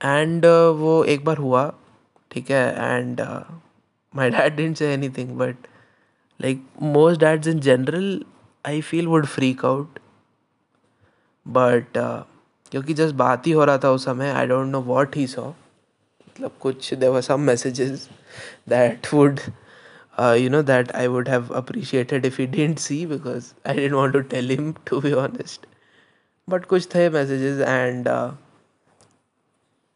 and 0.01 0.45
uh, 0.45 0.71
वो 0.79 1.03
एक 1.13 1.23
बार 1.25 1.37
हुआ 1.37 1.67
ठीक 2.31 2.49
है 2.51 2.63
and 2.85 3.21
uh, 3.25 3.43
my 4.19 4.29
dad 4.35 4.55
didn't 4.57 4.81
say 4.81 4.91
anything 4.93 5.37
but 5.41 5.69
like 6.39 6.61
most 6.97 7.19
dads 7.19 7.47
in 7.47 7.59
general 7.69 8.07
i 8.65 8.79
feel 8.81 9.09
would 9.13 9.27
freak 9.29 9.63
out 9.63 9.99
but 11.45 11.97
uh, 11.97 12.23
क्योंकि 12.71 12.93
just 12.93 13.15
बात 13.15 13.47
ही 13.47 13.51
हो 13.51 13.65
रहा 13.65 13.77
था 13.77 13.89
उस 13.91 14.05
समय 14.05 14.29
I 14.29 14.47
don't 14.47 14.71
know 14.71 14.81
what 14.81 15.15
he 15.17 15.25
saw 15.27 15.47
मतलब 15.47 16.51
कुछ 16.61 16.93
there 16.93 17.11
were 17.11 17.21
some 17.21 17.41
messages 17.49 18.09
that 18.69 19.13
would 19.13 19.39
you 20.39 20.49
know 20.49 20.61
that 20.61 20.95
I 20.95 21.07
would 21.07 21.27
have 21.27 21.49
appreciated 21.51 22.25
if 22.25 22.37
he 22.37 22.45
didn't 22.45 22.79
see 22.79 23.05
because 23.05 23.53
I 23.65 23.73
didn't 23.73 23.95
want 23.95 24.13
to 24.13 24.23
tell 24.23 24.45
him 24.45 24.75
to 24.85 25.01
be 25.01 25.13
honest. 25.13 25.65
But 26.47 26.67
कुछ 26.67 26.87
थे 26.93 27.09
messages 27.11 27.61
and 27.61 28.07
uh, 28.07 28.31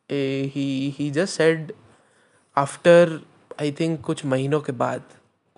eh, 0.10 0.48
he 0.48 0.90
he 0.98 1.12
just 1.12 1.34
said 1.34 1.74
after 2.56 3.22
I 3.60 3.70
think 3.72 4.02
कुछ 4.02 4.26
महीनों 4.26 4.62
के 4.62 4.72
बाद 4.72 5.04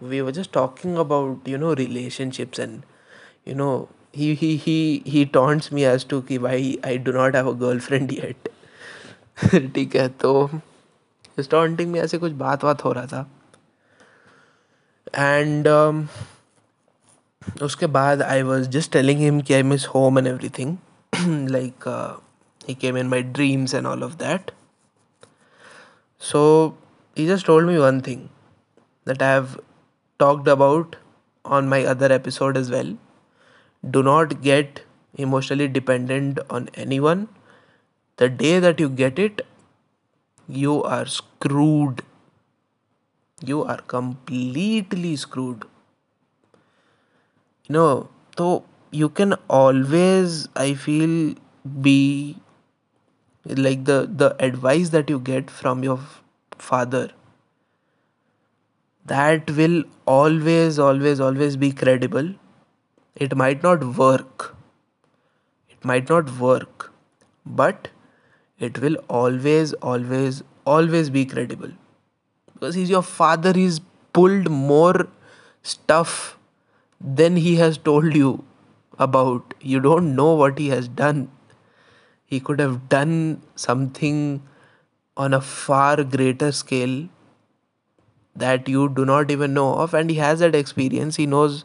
we 0.01 0.22
were 0.22 0.32
just 0.32 0.51
talking 0.53 0.98
about 0.98 1.48
you 1.53 1.58
know 1.58 1.74
relationships 1.75 2.60
and 2.60 2.84
you 3.46 3.56
know 3.56 3.89
he 4.13 4.34
he 4.36 4.56
he 4.58 4.77
he 5.06 5.25
taunts 5.25 5.72
me 5.72 5.86
as 5.86 6.03
to 6.03 6.22
कि 6.22 6.39
why 6.39 6.77
I 6.84 6.98
do 6.98 7.12
not 7.12 7.36
have 7.36 7.48
a 7.48 7.53
girlfriend 7.65 8.15
yet 8.22 8.50
ठीक 9.75 9.96
है 9.96 10.08
तो 10.22 10.32
इस 11.39 11.50
taunting 11.50 11.88
में 11.88 12.00
ऐसे 12.01 12.18
कुछ 12.18 12.32
बात 12.39 12.63
बात 12.63 12.84
हो 12.84 12.91
रहा 12.94 13.06
था 13.06 13.29
एंड 15.15 15.68
um, 15.68 16.08
उसके 17.63 17.88
बाद 17.88 18.22
I 18.22 18.41
was 18.41 18.68
just 18.70 18.91
telling 18.91 19.20
him 19.20 19.39
कि 19.41 19.53
I 19.53 19.63
miss 19.63 19.88
home 19.94 20.18
and 20.20 20.27
everything 20.27 20.77
like 21.50 21.88
he 22.70 22.75
came 22.75 22.98
in 23.01 23.10
my 23.10 23.22
dreams 23.38 23.74
and 23.74 23.88
all 23.91 24.03
of 24.08 24.18
that 24.20 24.51
so 26.22 26.41
he 27.18 27.25
just 27.29 27.48
told 27.48 27.65
me 27.70 27.77
one 27.84 28.01
thing 28.08 28.29
that 29.08 29.24
i 29.27 29.29
have 29.29 29.56
talked 30.25 30.49
about 30.57 30.97
on 31.45 31.69
my 31.69 31.85
other 31.85 32.12
episode 32.12 32.57
as 32.57 32.71
well. 32.71 32.97
Do 33.88 34.02
not 34.02 34.43
get 34.43 34.83
emotionally 35.14 35.69
dependent 35.69 36.38
on 36.50 36.69
anyone. 36.75 37.28
The 38.16 38.28
day 38.28 38.59
that 38.61 38.81
you 38.81 38.88
get 38.88 39.19
it 39.19 39.43
you 40.49 40.83
are 40.83 41.07
screwed. 41.07 42.02
You 43.40 43.62
are 43.62 43.81
completely 43.83 45.14
screwed. 45.14 45.66
You 47.69 47.73
know 47.75 48.09
so 48.38 48.64
you 48.90 49.09
can 49.11 49.35
always 49.50 50.49
i 50.57 50.73
feel 50.75 51.35
be 51.83 52.37
like 53.47 53.85
the 53.85 54.07
the 54.23 54.35
advice 54.45 54.90
that 54.90 55.09
you 55.11 55.19
get 55.19 55.50
from 55.50 55.83
your 55.85 55.99
father 56.59 57.11
that 59.06 59.50
will 59.50 59.82
always 60.06 60.78
always 60.78 61.20
always 61.20 61.56
be 61.56 61.73
credible. 61.73 62.34
It 63.16 63.37
might 63.37 63.62
not 63.62 63.84
work. 63.99 64.54
It 65.70 65.84
might 65.84 66.08
not 66.08 66.30
work 66.38 66.92
but 67.44 67.88
it 68.58 68.78
will 68.78 68.96
always 69.08 69.73
always 69.75 70.42
always 70.64 71.11
be 71.11 71.25
credible. 71.26 71.70
Because 72.54 72.75
he's 72.75 72.90
your 72.90 73.02
father 73.02 73.52
he's 73.52 73.80
pulled 74.12 74.50
more 74.50 75.08
stuff 75.62 76.38
than 77.00 77.37
he 77.37 77.56
has 77.56 77.78
told 77.78 78.14
you 78.14 78.44
about. 78.99 79.54
You 79.61 79.80
don't 79.80 80.14
know 80.16 80.34
what 80.34 80.58
he 80.58 80.68
has 80.68 80.88
done. 80.88 81.30
He 82.26 82.40
could 82.40 82.58
have 82.61 82.88
done 82.88 83.42
something 83.56 84.42
on 85.16 85.34
a 85.34 85.40
far 85.40 86.02
greater 86.04 86.52
scale 86.52 87.08
that 88.37 88.69
you 88.69 88.88
do 88.88 89.05
not 89.05 89.31
even 89.31 89.55
know 89.55 89.75
of 89.75 89.95
and 89.95 90.11
he 90.11 90.17
has 90.17 90.41
that 90.41 90.55
experience. 90.55 91.17
He 91.17 91.26
knows 91.26 91.64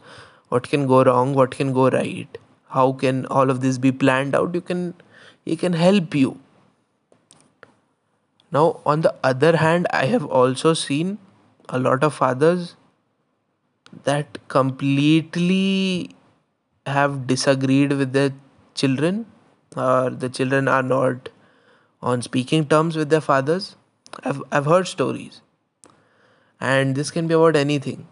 what 0.49 0.63
can 0.69 0.87
go 0.87 1.03
wrong 1.03 1.33
what 1.33 1.51
can 1.51 1.73
go 1.73 1.89
right 1.89 2.37
how 2.69 2.91
can 2.93 3.25
all 3.27 3.49
of 3.49 3.61
this 3.61 3.77
be 3.77 3.91
planned 3.91 4.35
out. 4.35 4.53
You 4.53 4.61
can 4.61 4.93
he 5.45 5.55
can 5.55 5.73
help 5.73 6.15
you. 6.15 6.39
Now 8.51 8.79
on 8.85 9.01
the 9.01 9.15
other 9.23 9.57
hand 9.57 9.87
i 9.91 10.05
have 10.05 10.23
also 10.25 10.73
seen 10.75 11.17
a 11.69 11.79
lot 11.79 12.03
of 12.03 12.13
fathers 12.13 12.75
that 14.03 14.37
completely 14.47 16.15
have 16.85 17.27
disagreed 17.27 17.91
with 17.93 18.13
their 18.13 18.31
children 18.75 19.25
or 19.75 20.09
the 20.09 20.29
children 20.29 20.67
are 20.67 20.83
not 20.83 21.29
on 22.01 22.21
speaking 22.21 22.65
terms 22.65 22.95
with 22.95 23.09
their 23.09 23.21
fathers. 23.21 23.75
I've, 24.23 24.41
I've 24.51 24.65
heard 24.65 24.87
stories 24.87 25.41
and 26.60 26.94
this 26.96 27.10
can 27.10 27.26
be 27.26 27.34
about 27.34 27.56
anything 27.56 28.06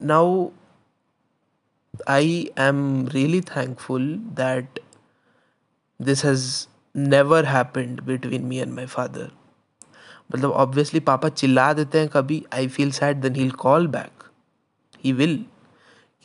now 0.00 0.52
i 2.06 2.48
am 2.56 3.06
really 3.14 3.40
thankful 3.40 4.06
that 4.40 4.80
this 6.00 6.22
has 6.22 6.68
never 6.94 7.42
happened 7.44 8.04
between 8.06 8.48
me 8.48 8.60
and 8.60 8.74
my 8.74 8.86
father 8.86 9.30
मतलब 10.34 10.52
obviously 10.62 11.00
पापा 11.00 11.28
चिल्ला 11.28 11.72
देते 11.72 11.98
हैं 11.98 12.08
कभी 12.08 12.44
I 12.54 12.68
feel 12.68 12.90
sad 12.98 13.20
then 13.20 13.34
he 13.34 13.48
call 13.64 13.86
back 13.96 14.22
he 15.04 15.12
will 15.12 15.44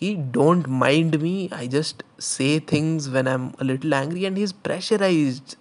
he 0.01 0.07
don't 0.35 0.65
mind 0.79 1.13
me 1.21 1.49
i 1.57 1.67
just 1.73 2.01
say 2.29 2.47
things 2.71 3.05
when 3.11 3.27
i'm 3.33 3.43
a 3.63 3.67
little 3.67 3.93
angry 3.99 4.25
and 4.29 4.37
he's 4.37 4.53
pressurized 4.67 5.55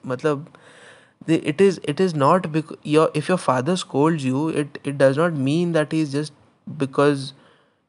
matlab 1.28 1.42
it 1.44 1.62
is 1.62 1.80
it 1.84 2.00
is 2.00 2.16
not 2.16 2.52
because 2.52 2.78
your 2.84 3.10
if 3.14 3.30
your 3.30 3.38
father 3.38 3.76
scolds 3.78 4.24
you 4.24 4.48
it 4.50 4.78
it 4.84 4.98
does 4.98 5.18
not 5.18 5.34
mean 5.34 5.72
that 5.74 5.92
he's 5.92 6.12
just 6.12 6.34
because 6.78 7.34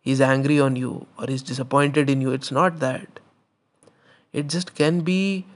he's 0.00 0.20
angry 0.20 0.60
on 0.60 0.76
you 0.76 1.06
or 1.18 1.26
he's 1.28 1.42
disappointed 1.42 2.10
in 2.10 2.20
you. 2.20 2.30
It's 2.32 2.50
not 2.50 2.78
that. 2.80 3.20
It 4.32 4.49
just 4.49 4.75
can 4.75 5.00
be 5.00 5.46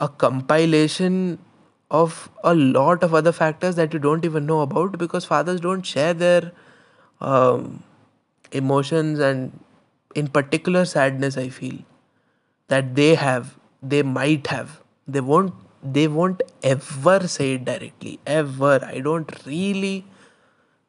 a 0.00 0.08
compilation 0.08 1.38
of 1.90 2.30
a 2.42 2.54
lot 2.54 3.02
of 3.02 3.14
other 3.14 3.32
factors 3.32 3.76
that 3.76 3.92
you 3.92 3.98
don't 3.98 4.24
even 4.24 4.46
know 4.46 4.60
about 4.62 4.98
because 4.98 5.24
fathers 5.24 5.60
don't 5.60 5.82
share 5.82 6.14
their 6.14 6.52
um, 7.20 7.82
emotions 8.52 9.18
and 9.18 9.58
in 10.14 10.28
particular 10.28 10.84
sadness 10.84 11.36
i 11.36 11.48
feel 11.48 11.78
that 12.68 12.94
they 12.94 13.14
have 13.14 13.56
they 13.82 14.02
might 14.02 14.46
have. 14.48 14.80
They 15.08 15.20
won't 15.20 15.54
they 15.82 16.06
won't 16.08 16.42
ever 16.62 17.26
say 17.26 17.54
it 17.54 17.64
directly 17.64 18.20
ever. 18.26 18.84
I 18.84 19.00
don't 19.00 19.30
really 19.44 20.04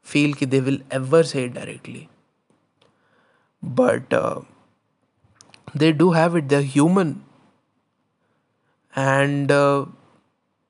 feel 0.02 0.36
that 0.36 0.52
they 0.52 0.62
will 0.62 0.80
ever 0.92 1.24
say 1.24 1.46
it 1.46 1.54
directly. 1.54 2.10
But 3.62 4.14
uh, 4.14 4.42
they 5.74 5.92
do 5.92 6.12
have 6.12 6.36
it. 6.36 6.50
They're 6.50 6.62
human. 6.62 7.24
And 8.96 9.52
uh, 9.52 9.86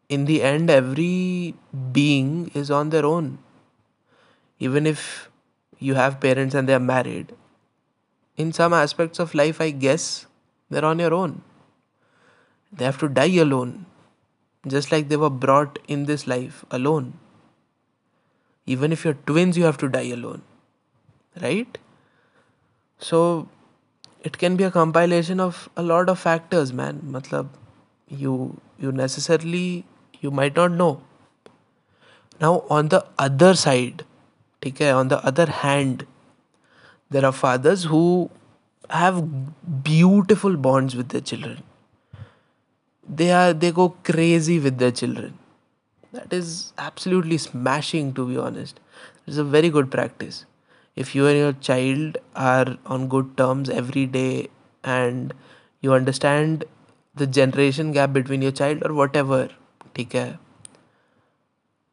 in 0.08 0.26
the 0.26 0.42
end 0.42 0.70
every 0.70 1.56
being 1.92 2.52
is 2.54 2.72
on 2.72 2.90
their 2.90 3.06
own. 3.06 3.40
Even 4.60 4.88
if 4.88 5.30
you 5.80 5.96
have 5.96 6.20
parents 6.22 6.56
and 6.56 6.70
they 6.70 6.74
are 6.74 6.80
married 6.80 7.34
in 8.38 8.54
some 8.54 8.74
aspects 8.74 9.20
of 9.20 9.34
life, 9.36 9.60
I 9.60 9.72
guess 9.72 10.28
they're 10.70 10.86
on 10.86 11.00
your 11.00 11.14
own. 11.14 11.42
They 12.72 12.86
have 12.86 12.98
to 13.00 13.10
die 13.10 13.36
alone, 13.38 13.86
just 14.68 14.92
like 14.92 15.10
they 15.10 15.18
were 15.18 15.30
brought 15.30 15.80
in 15.88 16.06
this 16.06 16.28
life 16.28 16.64
alone. 16.72 17.14
Even 18.66 18.92
if 18.92 19.04
you're 19.04 19.18
twins, 19.26 19.58
you 19.58 19.66
have 19.66 19.78
to 19.78 19.90
die 19.90 20.10
alone, 20.10 20.42
right? 21.42 21.78
So 22.98 23.50
it 24.22 24.38
can 24.38 24.56
be 24.56 24.64
a 24.64 24.72
compilation 24.72 25.40
of 25.40 25.70
a 25.76 25.84
lot 25.84 26.08
of 26.08 26.18
factors, 26.18 26.72
man. 26.72 27.02
Matlab, 27.06 27.50
you 28.08 28.62
you 28.80 28.92
necessarily 28.92 29.86
you 30.22 30.32
might 30.32 30.56
not 30.56 30.72
know. 30.72 31.02
Now 32.40 32.64
on 32.70 32.88
the 32.88 33.06
other 33.18 33.54
side, 33.56 34.06
okay, 34.66 34.92
on 34.92 35.10
the 35.10 35.24
other 35.26 35.46
hand, 35.48 36.06
there 37.10 37.26
are 37.26 37.34
fathers 37.34 37.84
who 37.84 38.30
have 38.90 39.84
beautiful 39.84 40.56
bonds 40.56 40.96
with 40.96 41.10
their 41.10 41.22
children 41.22 41.64
They 43.09 43.33
are 43.33 43.53
they 43.53 43.73
go 43.73 43.91
crazy 44.05 44.59
with 44.59 44.79
their 44.79 44.91
children. 44.91 45.39
That 46.13 46.33
is 46.33 46.73
absolutely 46.79 47.39
smashing 47.39 48.15
to 48.15 48.27
be 48.29 48.37
honest. 48.37 48.81
It's 49.27 49.37
a 49.37 49.45
very 49.45 49.71
good 49.71 49.91
practice. 49.91 50.45
If 50.97 51.15
you 51.15 51.27
and 51.27 51.39
your 51.39 51.53
child 51.53 52.19
are 52.35 52.77
on 52.87 53.09
good 53.09 53.37
terms 53.37 53.71
every 53.71 54.07
day 54.07 54.49
and 54.85 55.33
you 55.81 55.93
understand 55.93 56.65
the 57.15 57.27
generation 57.27 57.93
gap 57.93 58.13
between 58.13 58.43
your 58.43 58.53
child 58.53 58.85
or 58.85 58.93
whatever, 58.95 59.49
okay, 59.89 60.37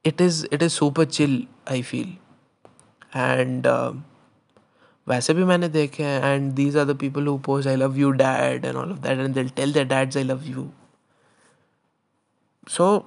it 0.05 0.19
is 0.21 0.47
it 0.51 0.61
is 0.61 0.73
super 0.73 1.05
chill, 1.05 1.41
I 1.67 1.81
feel. 1.81 2.07
And 3.13 3.65
um, 3.67 4.03
वैसे 5.07 5.33
भी 5.33 5.43
मैंने 5.45 5.67
देखे 5.69 6.03
हैं 6.03 6.33
and 6.33 6.51
these 6.53 6.77
are 6.77 6.85
the 6.85 6.95
people 6.99 7.27
who 7.27 7.37
post 7.45 7.67
I 7.67 7.75
love 7.75 7.97
you 7.99 8.09
dad 8.21 8.65
and 8.65 8.75
all 8.75 8.91
of 8.91 8.97
that 8.99 9.19
and 9.19 9.33
they'll 9.33 9.49
tell 9.59 9.73
their 9.73 9.87
dads 9.87 10.17
I 10.17 10.23
love 10.23 10.43
you 10.49 10.67
so 12.68 13.04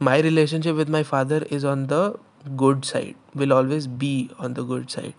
my 0.00 0.20
relationship 0.20 0.76
with 0.76 0.88
my 0.88 1.02
father 1.02 1.42
is 1.50 1.64
on 1.64 1.86
the 1.86 2.00
good 2.62 2.84
side 2.84 3.16
will 3.34 3.52
always 3.52 3.86
be 3.86 4.30
on 4.38 4.54
the 4.54 4.64
good 4.70 4.90
side 4.90 5.14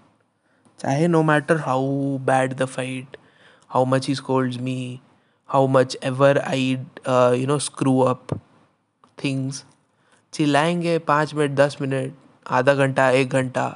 चाहे 0.80 1.08
no 1.08 1.22
matter 1.24 1.58
how 1.68 1.82
bad 2.30 2.58
the 2.58 2.68
fight 2.68 3.18
how 3.76 3.84
much 3.94 4.10
he 4.12 4.16
scolds 4.20 4.60
me 4.70 5.02
how 5.56 5.66
much 5.76 5.96
ever 6.12 6.32
I 6.44 6.80
uh, 7.06 7.36
you 7.38 7.48
know 7.52 7.60
screw 7.70 8.02
up 8.14 8.38
things 9.24 9.64
चिल्लाएँगे 10.34 10.98
पाँच 11.08 11.34
minute 11.34 11.56
दस 11.56 11.78
minute 11.82 12.14
आधा 12.58 12.74
घंटा 12.74 13.10
एक 13.20 13.30
घंटा 13.40 13.70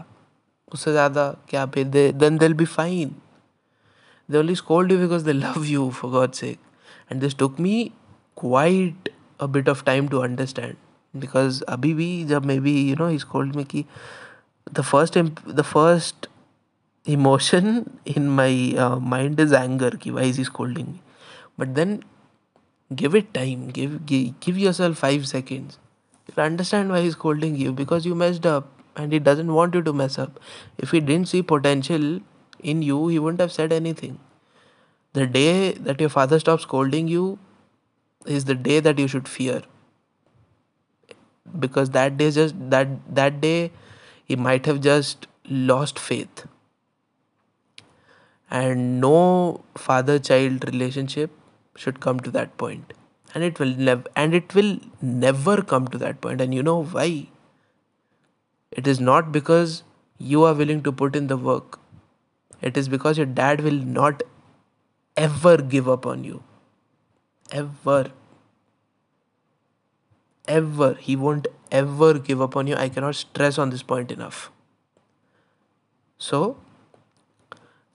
उससे 0.74 0.92
ज़्यादा 0.92 1.30
क्या 1.50 1.66
फिर 1.76 1.88
they 1.96 2.12
then 2.24 2.38
they'll 2.38 2.54
be 2.54 2.66
fine 2.66 3.16
they 4.30 4.40
only 4.40 4.56
scold 4.56 4.92
you 4.92 4.98
because 4.98 5.24
they 5.30 5.34
love 5.38 5.66
you 5.70 5.88
for 6.02 6.10
god's 6.12 6.44
sake 6.44 6.60
and 7.10 7.26
this 7.26 7.34
took 7.34 7.58
me 7.66 7.74
quite 8.42 9.11
a 9.42 9.48
bit 9.48 9.68
of 9.68 9.84
time 9.86 10.10
to 10.10 10.22
understand 10.22 10.78
because 11.20 11.62
abhi 11.76 11.94
bhi 12.02 12.10
jab 12.34 12.46
maybe 12.52 12.72
you 12.72 12.96
know 13.02 13.08
he 13.08 13.20
scolded 13.26 13.56
me 13.62 13.86
the 14.80 14.84
first 14.84 15.18
the 15.62 15.64
first 15.64 16.28
emotion 17.06 18.00
in 18.06 18.30
my 18.30 18.52
uh, 18.78 18.98
mind 19.00 19.40
is 19.40 19.54
anger 19.54 19.92
why 20.18 20.24
is 20.34 20.38
he 20.38 20.44
scolding 20.44 20.92
me 20.94 21.02
but 21.58 21.76
then 21.76 22.04
give 22.96 23.16
it 23.16 23.34
time 23.34 23.70
give 23.70 24.06
give, 24.06 24.40
give 24.40 24.58
yourself 24.58 24.98
5 24.98 25.28
seconds 25.28 25.80
understand 26.38 26.90
why 26.90 27.02
he's 27.02 27.14
scolding 27.14 27.56
you 27.56 27.72
because 27.74 28.06
you 28.06 28.16
messed 28.16 28.46
up 28.46 28.68
and 28.96 29.12
he 29.12 29.20
doesn't 29.20 29.54
want 29.54 29.76
you 29.76 29.82
to 29.82 29.94
mess 29.94 30.18
up. 30.18 30.40
If 30.78 30.92
he 30.92 31.00
didn't 31.00 31.28
see 31.28 31.42
potential 31.42 32.22
in 32.60 32.82
you, 32.82 33.08
he 33.08 33.20
wouldn't 33.20 33.42
have 33.42 33.52
said 33.52 33.74
anything. 33.74 34.20
The 35.14 35.28
day 35.28 35.74
that 35.74 36.00
your 36.00 36.10
father 36.10 36.40
stops 36.40 36.64
scolding 36.64 37.08
you 37.08 37.40
is 38.26 38.46
the 38.46 38.56
day 38.56 38.80
that 38.80 39.00
you 39.00 39.08
should 39.08 39.28
fear. 39.28 39.62
Because 41.60 41.90
that 41.90 42.18
day 42.18 42.32
just 42.32 42.56
that 42.70 42.88
that 43.16 43.42
day 43.42 43.72
he 44.26 44.36
might 44.36 44.66
have 44.66 44.82
just 44.82 45.28
lost 45.50 46.00
faith. 46.00 46.46
And 48.50 49.00
no 49.02 49.64
father 49.76 50.20
child 50.20 50.66
relationship 50.66 51.32
should 51.76 52.00
come 52.00 52.20
to 52.20 52.32
that. 52.32 52.50
And 53.34 53.44
it 53.44 53.60
will 53.60 53.76
never 53.76 54.04
and 54.16 54.34
it 54.34 54.54
will 54.54 54.80
never 55.02 55.62
come 55.62 55.88
to 55.88 55.98
that 55.98 56.22
point. 56.22 56.42
And 56.42 56.54
you 56.54 56.64
know 56.64 56.84
why? 56.84 57.28
It 58.72 58.88
is 58.88 59.00
not 59.00 59.32
because 59.32 59.84
you 60.18 60.44
are 60.44 60.54
willing 60.54 60.84
to 60.84 60.92
put 60.92 61.16
in 61.16 61.28
the 61.28 61.38
work. 61.38 61.80
It 62.62 62.78
is 62.78 62.88
because 62.88 63.18
your 63.18 63.26
dad 63.26 63.62
will 63.62 63.82
not 64.00 64.22
ever 65.18 65.58
give 65.58 65.90
up 65.90 66.06
on 66.06 66.24
you. 66.24 66.44
Ever. 67.52 68.12
Ever. 70.48 70.94
He 70.96 71.16
won't 71.16 71.48
ever 71.72 72.20
give 72.20 72.42
up 72.42 72.56
on 72.56 72.68
you. 72.68 72.76
I 72.76 72.90
cannot 72.90 73.16
stress 73.16 73.58
on 73.58 73.70
this 73.70 73.84
point 73.84 74.12
enough. 74.12 74.52
So, 76.18 76.58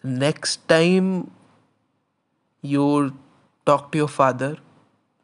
next 0.03 0.66
time 0.69 1.31
you 2.62 3.14
talk 3.64 3.92
to 3.92 3.99
your 3.99 4.09
father, 4.09 4.57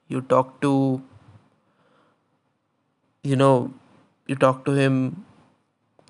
you 0.09 0.21
talk 0.21 0.61
to, 0.61 1.03
you 3.23 3.37
know, 3.37 3.73
you 4.27 4.37
talk 4.37 4.65
to 4.65 4.73
him 4.73 5.25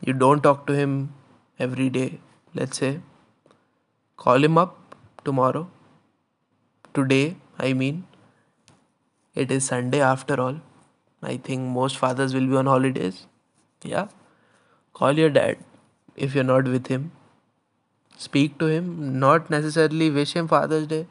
you 0.05 0.13
don't 0.13 0.43
talk 0.43 0.67
to 0.67 0.73
him 0.73 1.15
every 1.59 1.89
day, 1.89 2.19
let's 2.55 2.79
say, 2.79 3.01
call 4.17 4.43
him 4.45 4.59
up 4.59 4.97
tomorrow. 5.25 5.69
Today, 6.95 7.37
I 7.59 7.73
mean, 7.73 8.05
it 9.35 9.51
is 9.51 9.65
Sunday 9.65 10.01
after 10.01 10.41
all. 10.41 10.61
I 11.23 11.37
think 11.37 11.63
most 11.63 11.97
fathers 11.99 12.35
will 12.35 12.47
be 12.47 12.57
on 12.57 12.67
holidays. 12.67 13.27
Yeah. 13.83 14.09
Call 14.95 15.13
your 15.19 15.31
dad 15.31 15.59
if 16.17 16.35
you're 16.35 16.45
not 16.45 16.65
with 16.65 16.89
him. 16.89 17.13
speak 18.19 18.59
to 18.59 18.67
him, 18.67 19.19
not 19.19 19.51
necessarily 19.51 20.11
wish 20.11 20.33
him 20.35 20.49
Father's 20.49 20.87
Day. 20.87 21.07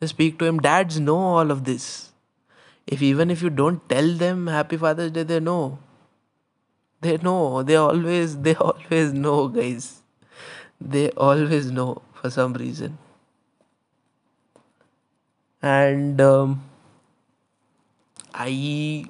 Just 0.00 0.14
speak 0.14 0.38
to 0.38 0.44
him. 0.46 0.58
Dads 0.60 1.00
know 1.00 1.18
all 1.18 1.50
of 1.50 1.64
this. 1.64 2.12
If 2.86 3.02
even 3.02 3.30
if 3.30 3.42
you 3.42 3.50
don't 3.50 3.88
tell 3.88 4.12
them 4.14 4.46
Happy 4.46 4.76
Father's 4.76 5.10
Day, 5.12 5.22
they 5.24 5.40
know. 5.40 5.78
They 7.00 7.16
know. 7.18 7.62
They 7.62 7.76
always 7.76 8.36
they 8.38 8.54
always 8.68 9.12
know, 9.12 9.48
guys. 9.48 10.02
They 10.80 11.10
always 11.10 11.70
know 11.70 12.02
for 12.14 12.30
some 12.30 12.54
reason. 12.54 12.98
And 15.62 16.20
um, 16.20 16.62
I 18.34 19.06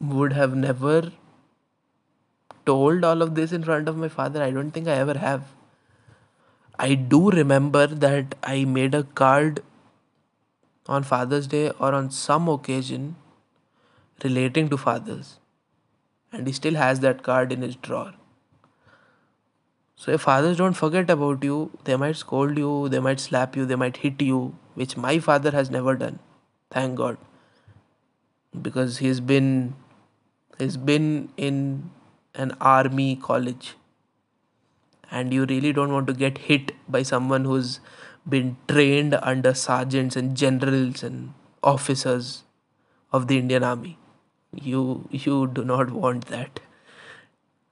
would 0.00 0.32
have 0.32 0.54
never 0.54 1.12
told 2.66 3.04
all 3.04 3.22
of 3.22 3.34
this 3.34 3.52
in 3.52 3.62
front 3.62 3.88
of 3.88 3.96
my 3.96 4.08
father. 4.08 4.42
I 4.42 4.50
don't 4.50 4.70
think 4.70 4.88
I 4.88 4.92
ever 4.92 5.18
have. 5.18 5.44
I 6.78 6.94
do 6.94 7.30
remember 7.30 7.86
that 7.86 8.34
I 8.42 8.64
made 8.64 8.94
a 8.94 9.04
card 9.04 9.62
on 10.86 11.02
Father's 11.02 11.46
Day 11.46 11.70
or 11.78 11.94
on 11.94 12.10
some 12.10 12.48
occasion 12.48 13.16
relating 14.24 14.68
to 14.68 14.76
fathers. 14.76 15.38
And 16.32 16.46
he 16.46 16.52
still 16.52 16.74
has 16.74 17.00
that 17.00 17.22
card 17.22 17.52
in 17.52 17.62
his 17.62 17.76
drawer. 17.76 18.14
So 19.96 20.10
if 20.10 20.22
fathers 20.22 20.56
don't 20.56 20.72
forget 20.74 21.10
about 21.10 21.44
you, 21.44 21.70
they 21.84 21.96
might 21.96 22.16
scold 22.16 22.58
you, 22.58 22.88
they 22.88 22.98
might 22.98 23.20
slap 23.20 23.54
you, 23.54 23.64
they 23.66 23.76
might 23.76 23.98
hit 23.98 24.20
you, 24.20 24.56
which 24.74 24.96
my 24.96 25.18
father 25.20 25.52
has 25.52 25.70
never 25.70 25.94
done. 25.94 26.18
Thank 26.70 26.96
God. 26.96 27.18
Because 28.60 28.98
he's 28.98 29.20
been 29.20 29.74
he's 30.58 30.76
been 30.76 31.30
in 31.36 31.90
an 32.34 32.56
army 32.60 33.16
college. 33.16 33.74
And 35.10 35.32
you 35.32 35.44
really 35.44 35.72
don't 35.72 35.92
want 35.92 36.06
to 36.06 36.14
get 36.14 36.38
hit 36.38 36.72
by 36.88 37.02
someone 37.02 37.44
who's 37.44 37.80
been 38.28 38.56
trained 38.68 39.14
under 39.14 39.52
sergeants 39.52 40.16
and 40.16 40.36
generals 40.36 41.02
and 41.02 41.34
officers 41.62 42.44
of 43.12 43.28
the 43.28 43.38
Indian 43.38 43.62
army. 43.62 43.98
You 44.54 45.08
you 45.10 45.46
do 45.46 45.64
not 45.64 45.90
want 45.90 46.26
that. 46.26 46.60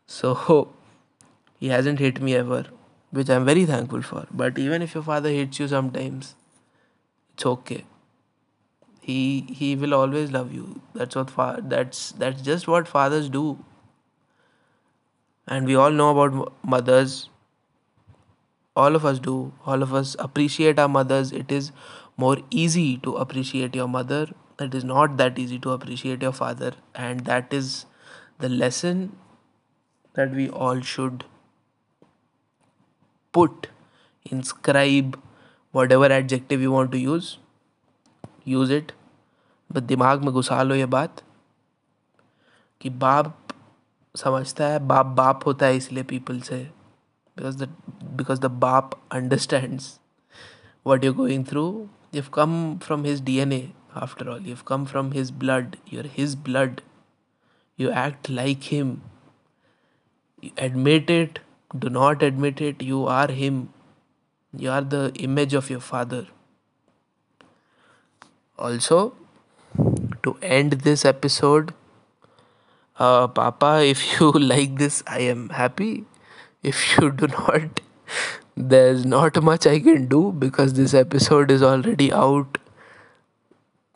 So 0.06 0.72
he 1.58 1.68
hasn't 1.68 1.98
hit 1.98 2.20
me 2.20 2.34
ever 2.34 2.66
which 3.10 3.28
i'm 3.28 3.44
very 3.44 3.64
thankful 3.66 4.02
for. 4.02 4.26
But 4.30 4.58
even 4.58 4.82
if 4.82 4.94
your 4.94 5.02
father 5.04 5.30
hits 5.30 5.58
you 5.58 5.68
sometimes 5.68 6.34
it's 7.34 7.46
okay 7.46 7.84
he 9.10 9.54
he 9.60 9.74
will 9.76 9.94
always 9.94 10.32
love 10.32 10.52
you. 10.58 10.80
That's 10.94 11.16
what 11.16 11.30
fa- 11.38 11.62
that's 11.74 12.12
that's 12.24 12.42
just 12.50 12.68
what 12.68 12.88
fathers 12.96 13.28
do. 13.38 13.46
And 15.46 15.66
we 15.66 15.74
all 15.74 15.90
know 15.90 16.10
about 16.18 16.52
mothers. 16.64 17.28
All 18.76 18.96
of 18.96 19.04
us 19.04 19.18
do. 19.20 19.52
All 19.66 19.82
of 19.82 19.94
us 19.94 20.16
appreciate 20.18 20.78
our 20.78 20.88
mothers. 20.88 21.30
It 21.32 21.52
is 21.52 21.70
more 22.16 22.38
easy 22.50 22.96
to 22.98 23.16
appreciate 23.16 23.74
your 23.76 23.88
mother. 23.88 24.28
It 24.58 24.74
is 24.74 24.84
not 24.84 25.16
that 25.18 25.38
easy 25.38 25.58
to 25.60 25.70
appreciate 25.70 26.22
your 26.22 26.32
father. 26.32 26.72
And 26.94 27.20
that 27.26 27.52
is 27.52 27.86
the 28.38 28.48
lesson 28.48 29.16
that 30.14 30.32
we 30.32 30.48
all 30.50 30.80
should 30.80 31.24
put 33.32 33.68
inscribe 34.30 35.18
whatever 35.72 36.06
adjective 36.12 36.60
you 36.60 36.70
want 36.72 36.92
to 36.92 36.98
use. 36.98 37.38
Use 38.44 38.68
it 38.70 38.92
बस 39.70 39.82
दिमाग 39.82 40.24
में 40.24 40.32
घुसा 40.32 40.62
लो 40.62 40.74
ये 40.74 40.86
बात 40.86 41.22
कि 42.80 42.90
बाप 42.90 43.36
समझता 44.14 44.66
है, 44.68 44.78
बाप 44.78 45.06
बाप 45.06 45.46
होता 45.46 45.66
है 45.66 45.76
इसलिए 45.76 46.02
पीपल 46.04 46.40
से। 46.40 46.62
बिकॉज़ 47.36 47.64
द 47.64 47.68
बिकॉज़ 48.16 48.40
द 48.40 48.46
बाप 48.60 49.00
understands 49.12 49.98
what 50.86 51.04
you 51.04 51.12
going 51.14 51.44
through 51.46 51.64
you 52.14 52.20
have 52.20 52.30
come 52.34 52.78
from 52.78 53.04
his 53.04 53.22
D 53.24 53.36
N 53.38 53.52
A 53.52 53.72
after 53.96 54.28
all 54.28 54.40
you 54.40 54.54
have 54.54 54.62
come 54.66 54.84
from 54.86 55.12
his 55.12 55.30
blood 55.38 55.76
you're 55.92 56.06
his 56.16 56.36
blood 56.44 56.80
you 57.78 57.90
act 57.98 58.30
like 58.30 58.60
him 58.62 58.96
you 60.44 60.50
admit 60.58 61.10
it 61.10 61.38
do 61.76 61.88
not 61.88 62.22
admit 62.22 62.62
it 62.62 62.82
you 62.82 63.04
are 63.06 63.30
him 63.30 63.66
you 64.54 64.70
are 64.70 64.84
the 64.84 65.12
image 65.20 65.56
of 65.56 65.72
your 65.72 65.80
father 65.82 66.26
also 68.58 69.00
to 70.22 70.36
end 70.42 70.72
this 70.88 71.04
episode 71.04 71.72
uh, 72.98 73.26
papa 73.28 73.82
if 73.84 74.20
you 74.20 74.30
like 74.32 74.76
this 74.78 75.02
i 75.06 75.20
am 75.34 75.48
happy 75.50 76.04
if 76.62 76.82
you 76.96 77.10
do 77.10 77.26
not 77.26 77.80
there's 78.56 79.04
not 79.06 79.42
much 79.42 79.66
i 79.66 79.78
can 79.78 80.06
do 80.06 80.32
because 80.32 80.74
this 80.74 80.94
episode 80.94 81.50
is 81.50 81.62
already 81.62 82.12
out 82.12 82.58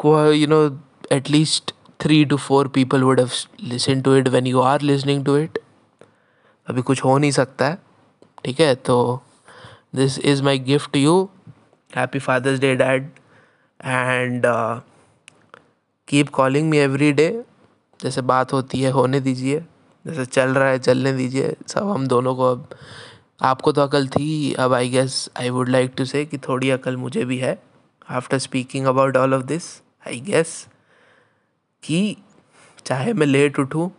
you 0.05 0.47
know 0.47 0.79
at 1.11 1.31
least 1.31 1.73
3 2.01 2.25
to 2.27 2.37
4 2.37 2.69
people 2.69 3.05
would 3.07 3.19
have 3.19 3.35
listened 3.59 4.05
to 4.05 4.15
it 4.15 4.31
when 4.37 4.47
you 4.47 4.61
are 4.61 4.79
listening 4.79 5.25
to 5.25 5.37
it 5.45 5.59
अभी 6.69 6.83
कुछ 6.83 7.05
हो 7.05 7.17
नहीं 7.19 7.31
सकता 7.31 7.67
है 7.69 7.79
ठीक 8.45 8.61
है 8.61 8.75
तो 8.89 9.23
this 9.95 10.19
is 10.19 10.43
my 10.43 10.59
gift 10.59 10.93
to 10.93 10.99
you 10.99 11.29
happy 11.97 12.19
father's 12.19 12.61
day 12.61 12.75
dad 12.77 13.09
and 13.85 14.47
keep 16.09 16.29
calling 16.29 16.69
me 16.71 16.79
every 16.79 17.13
day 17.13 17.29
जैसे 18.01 18.21
बात 18.23 18.53
होती 18.53 18.81
है, 18.81 18.91
होने 18.91 19.21
दीजिए। 19.21 19.61
जैसे 20.05 20.25
चल 20.27 20.55
रहा 20.55 20.69
है, 20.69 20.79
चलने 20.79 21.13
दीजिए। 21.13 21.55
सब 21.67 21.89
हम 21.89 22.07
दोनों 22.07 22.35
को 22.37 22.51
अब, 22.51 22.69
आपको 23.43 23.73
तो 23.73 23.83
अकल 23.83 24.09
थी 24.09 24.53
अब 24.55 24.73
I 24.73 24.89
guess 24.89 25.29
I 25.37 25.51
would 25.51 25.69
like 25.69 25.93
to 25.97 26.05
say 26.05 26.25
कि 26.25 26.39
थोड़ी 26.39 26.71
अकल 26.71 26.97
मुझे 26.97 27.25
भी 27.25 27.39
है। 27.39 27.59
After 28.11 28.39
speaking 28.39 28.87
about 28.87 29.17
all 29.17 29.35
of 29.35 29.43
this 29.43 29.65
I 30.09 30.21
guess 30.21 30.67
कि 31.83 32.17
चाहे 32.87 33.13
मैं 33.13 33.27
लेट 33.27 33.59
उठूँ 33.59 33.91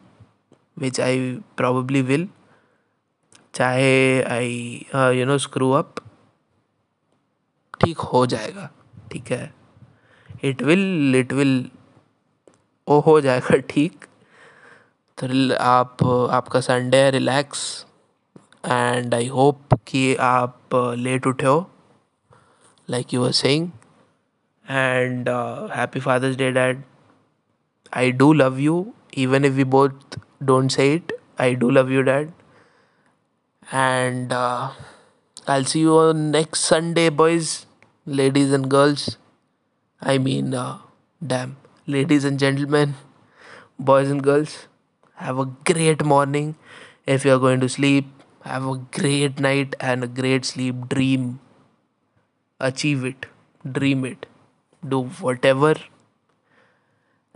विच 0.80 1.00
आई 1.02 1.32
प्रॉबली 1.58 2.02
विल 2.02 2.28
चाहे 3.56 4.22
I 4.24 4.86
you 4.94 5.26
know 5.26 5.38
screw 5.38 5.72
up 5.72 5.96
ठीक 7.82 7.98
हो 7.98 8.26
जाएगा। 8.26 8.70
ठीक 9.12 9.32
है? 9.32 9.54
इट 10.44 10.62
विल 10.62 11.15
इट 11.15 11.34
विल 11.34 11.70
वो 12.88 13.00
हो 13.00 13.19
जाएगा 13.21 13.58
ठीक। 13.69 14.06
तो 15.17 15.28
आप, 15.56 16.04
आपका 16.32 16.60
संडे 16.60 16.98
है 16.98 17.12
रिलैक्स 17.12 17.86
एंड 18.65 19.13
आई 19.15 19.28
होप 19.28 19.74
कि 19.88 20.15
आप 20.15 20.76
लेट 20.98 21.28
उठे 21.28 21.45
हो 21.45 21.69
like 22.89 23.13
you 23.13 23.26
are 23.26 23.32
saying 23.32 23.69
and 24.65 25.30
happy 25.76 26.00
father's 26.00 26.36
day 26.36 26.52
dad 26.52 26.84
I 27.93 28.12
do 28.12 28.32
love 28.34 28.60
you 28.60 28.86
even 29.17 29.45
if 29.45 29.54
we 29.54 29.63
both 29.78 30.19
don't 30.43 30.71
say 30.71 30.93
it 30.93 31.17
I 31.41 31.56
do 31.56 31.69
love 31.69 31.91
you 31.91 32.02
dad 32.02 32.32
and 33.74 34.34
I 34.34 35.63
see 35.63 35.82
you 35.82 36.12
next 36.13 36.63
Sunday 36.65 37.10
boys 37.10 37.58
ladies 38.08 38.54
and 38.54 38.65
girls 38.65 39.17
I 40.02 40.19
mean 40.19 40.52
damn 41.21 41.56
ladies 41.88 42.24
and 42.26 42.39
gentlemen 42.39 42.95
boys 43.80 44.10
and 44.10 44.24
girls 44.24 44.67
have 45.26 45.39
a 45.39 45.45
great 45.71 46.04
morning 46.06 46.56
if 47.06 47.26
you're 47.26 47.39
going 47.39 47.60
to 47.62 47.69
sleep. 47.69 48.08
Have 48.43 48.65
a 48.67 48.78
great 48.78 49.39
night 49.39 49.76
and 49.80 50.04
a 50.04 50.08
great 50.08 50.45
sleep. 50.45 50.89
Dream. 50.89 51.39
Achieve 52.60 53.06
it. 53.06 53.26
Dream 53.71 54.06
it. 54.06 54.26
Do 54.88 55.04
whatever. 55.21 55.76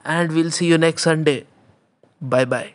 And 0.04 0.32
we'll 0.34 0.52
see 0.52 0.68
you 0.68 0.78
next 0.78 1.04
Sunday. 1.04 1.46
Bye 2.22 2.46
bye. 2.46 2.74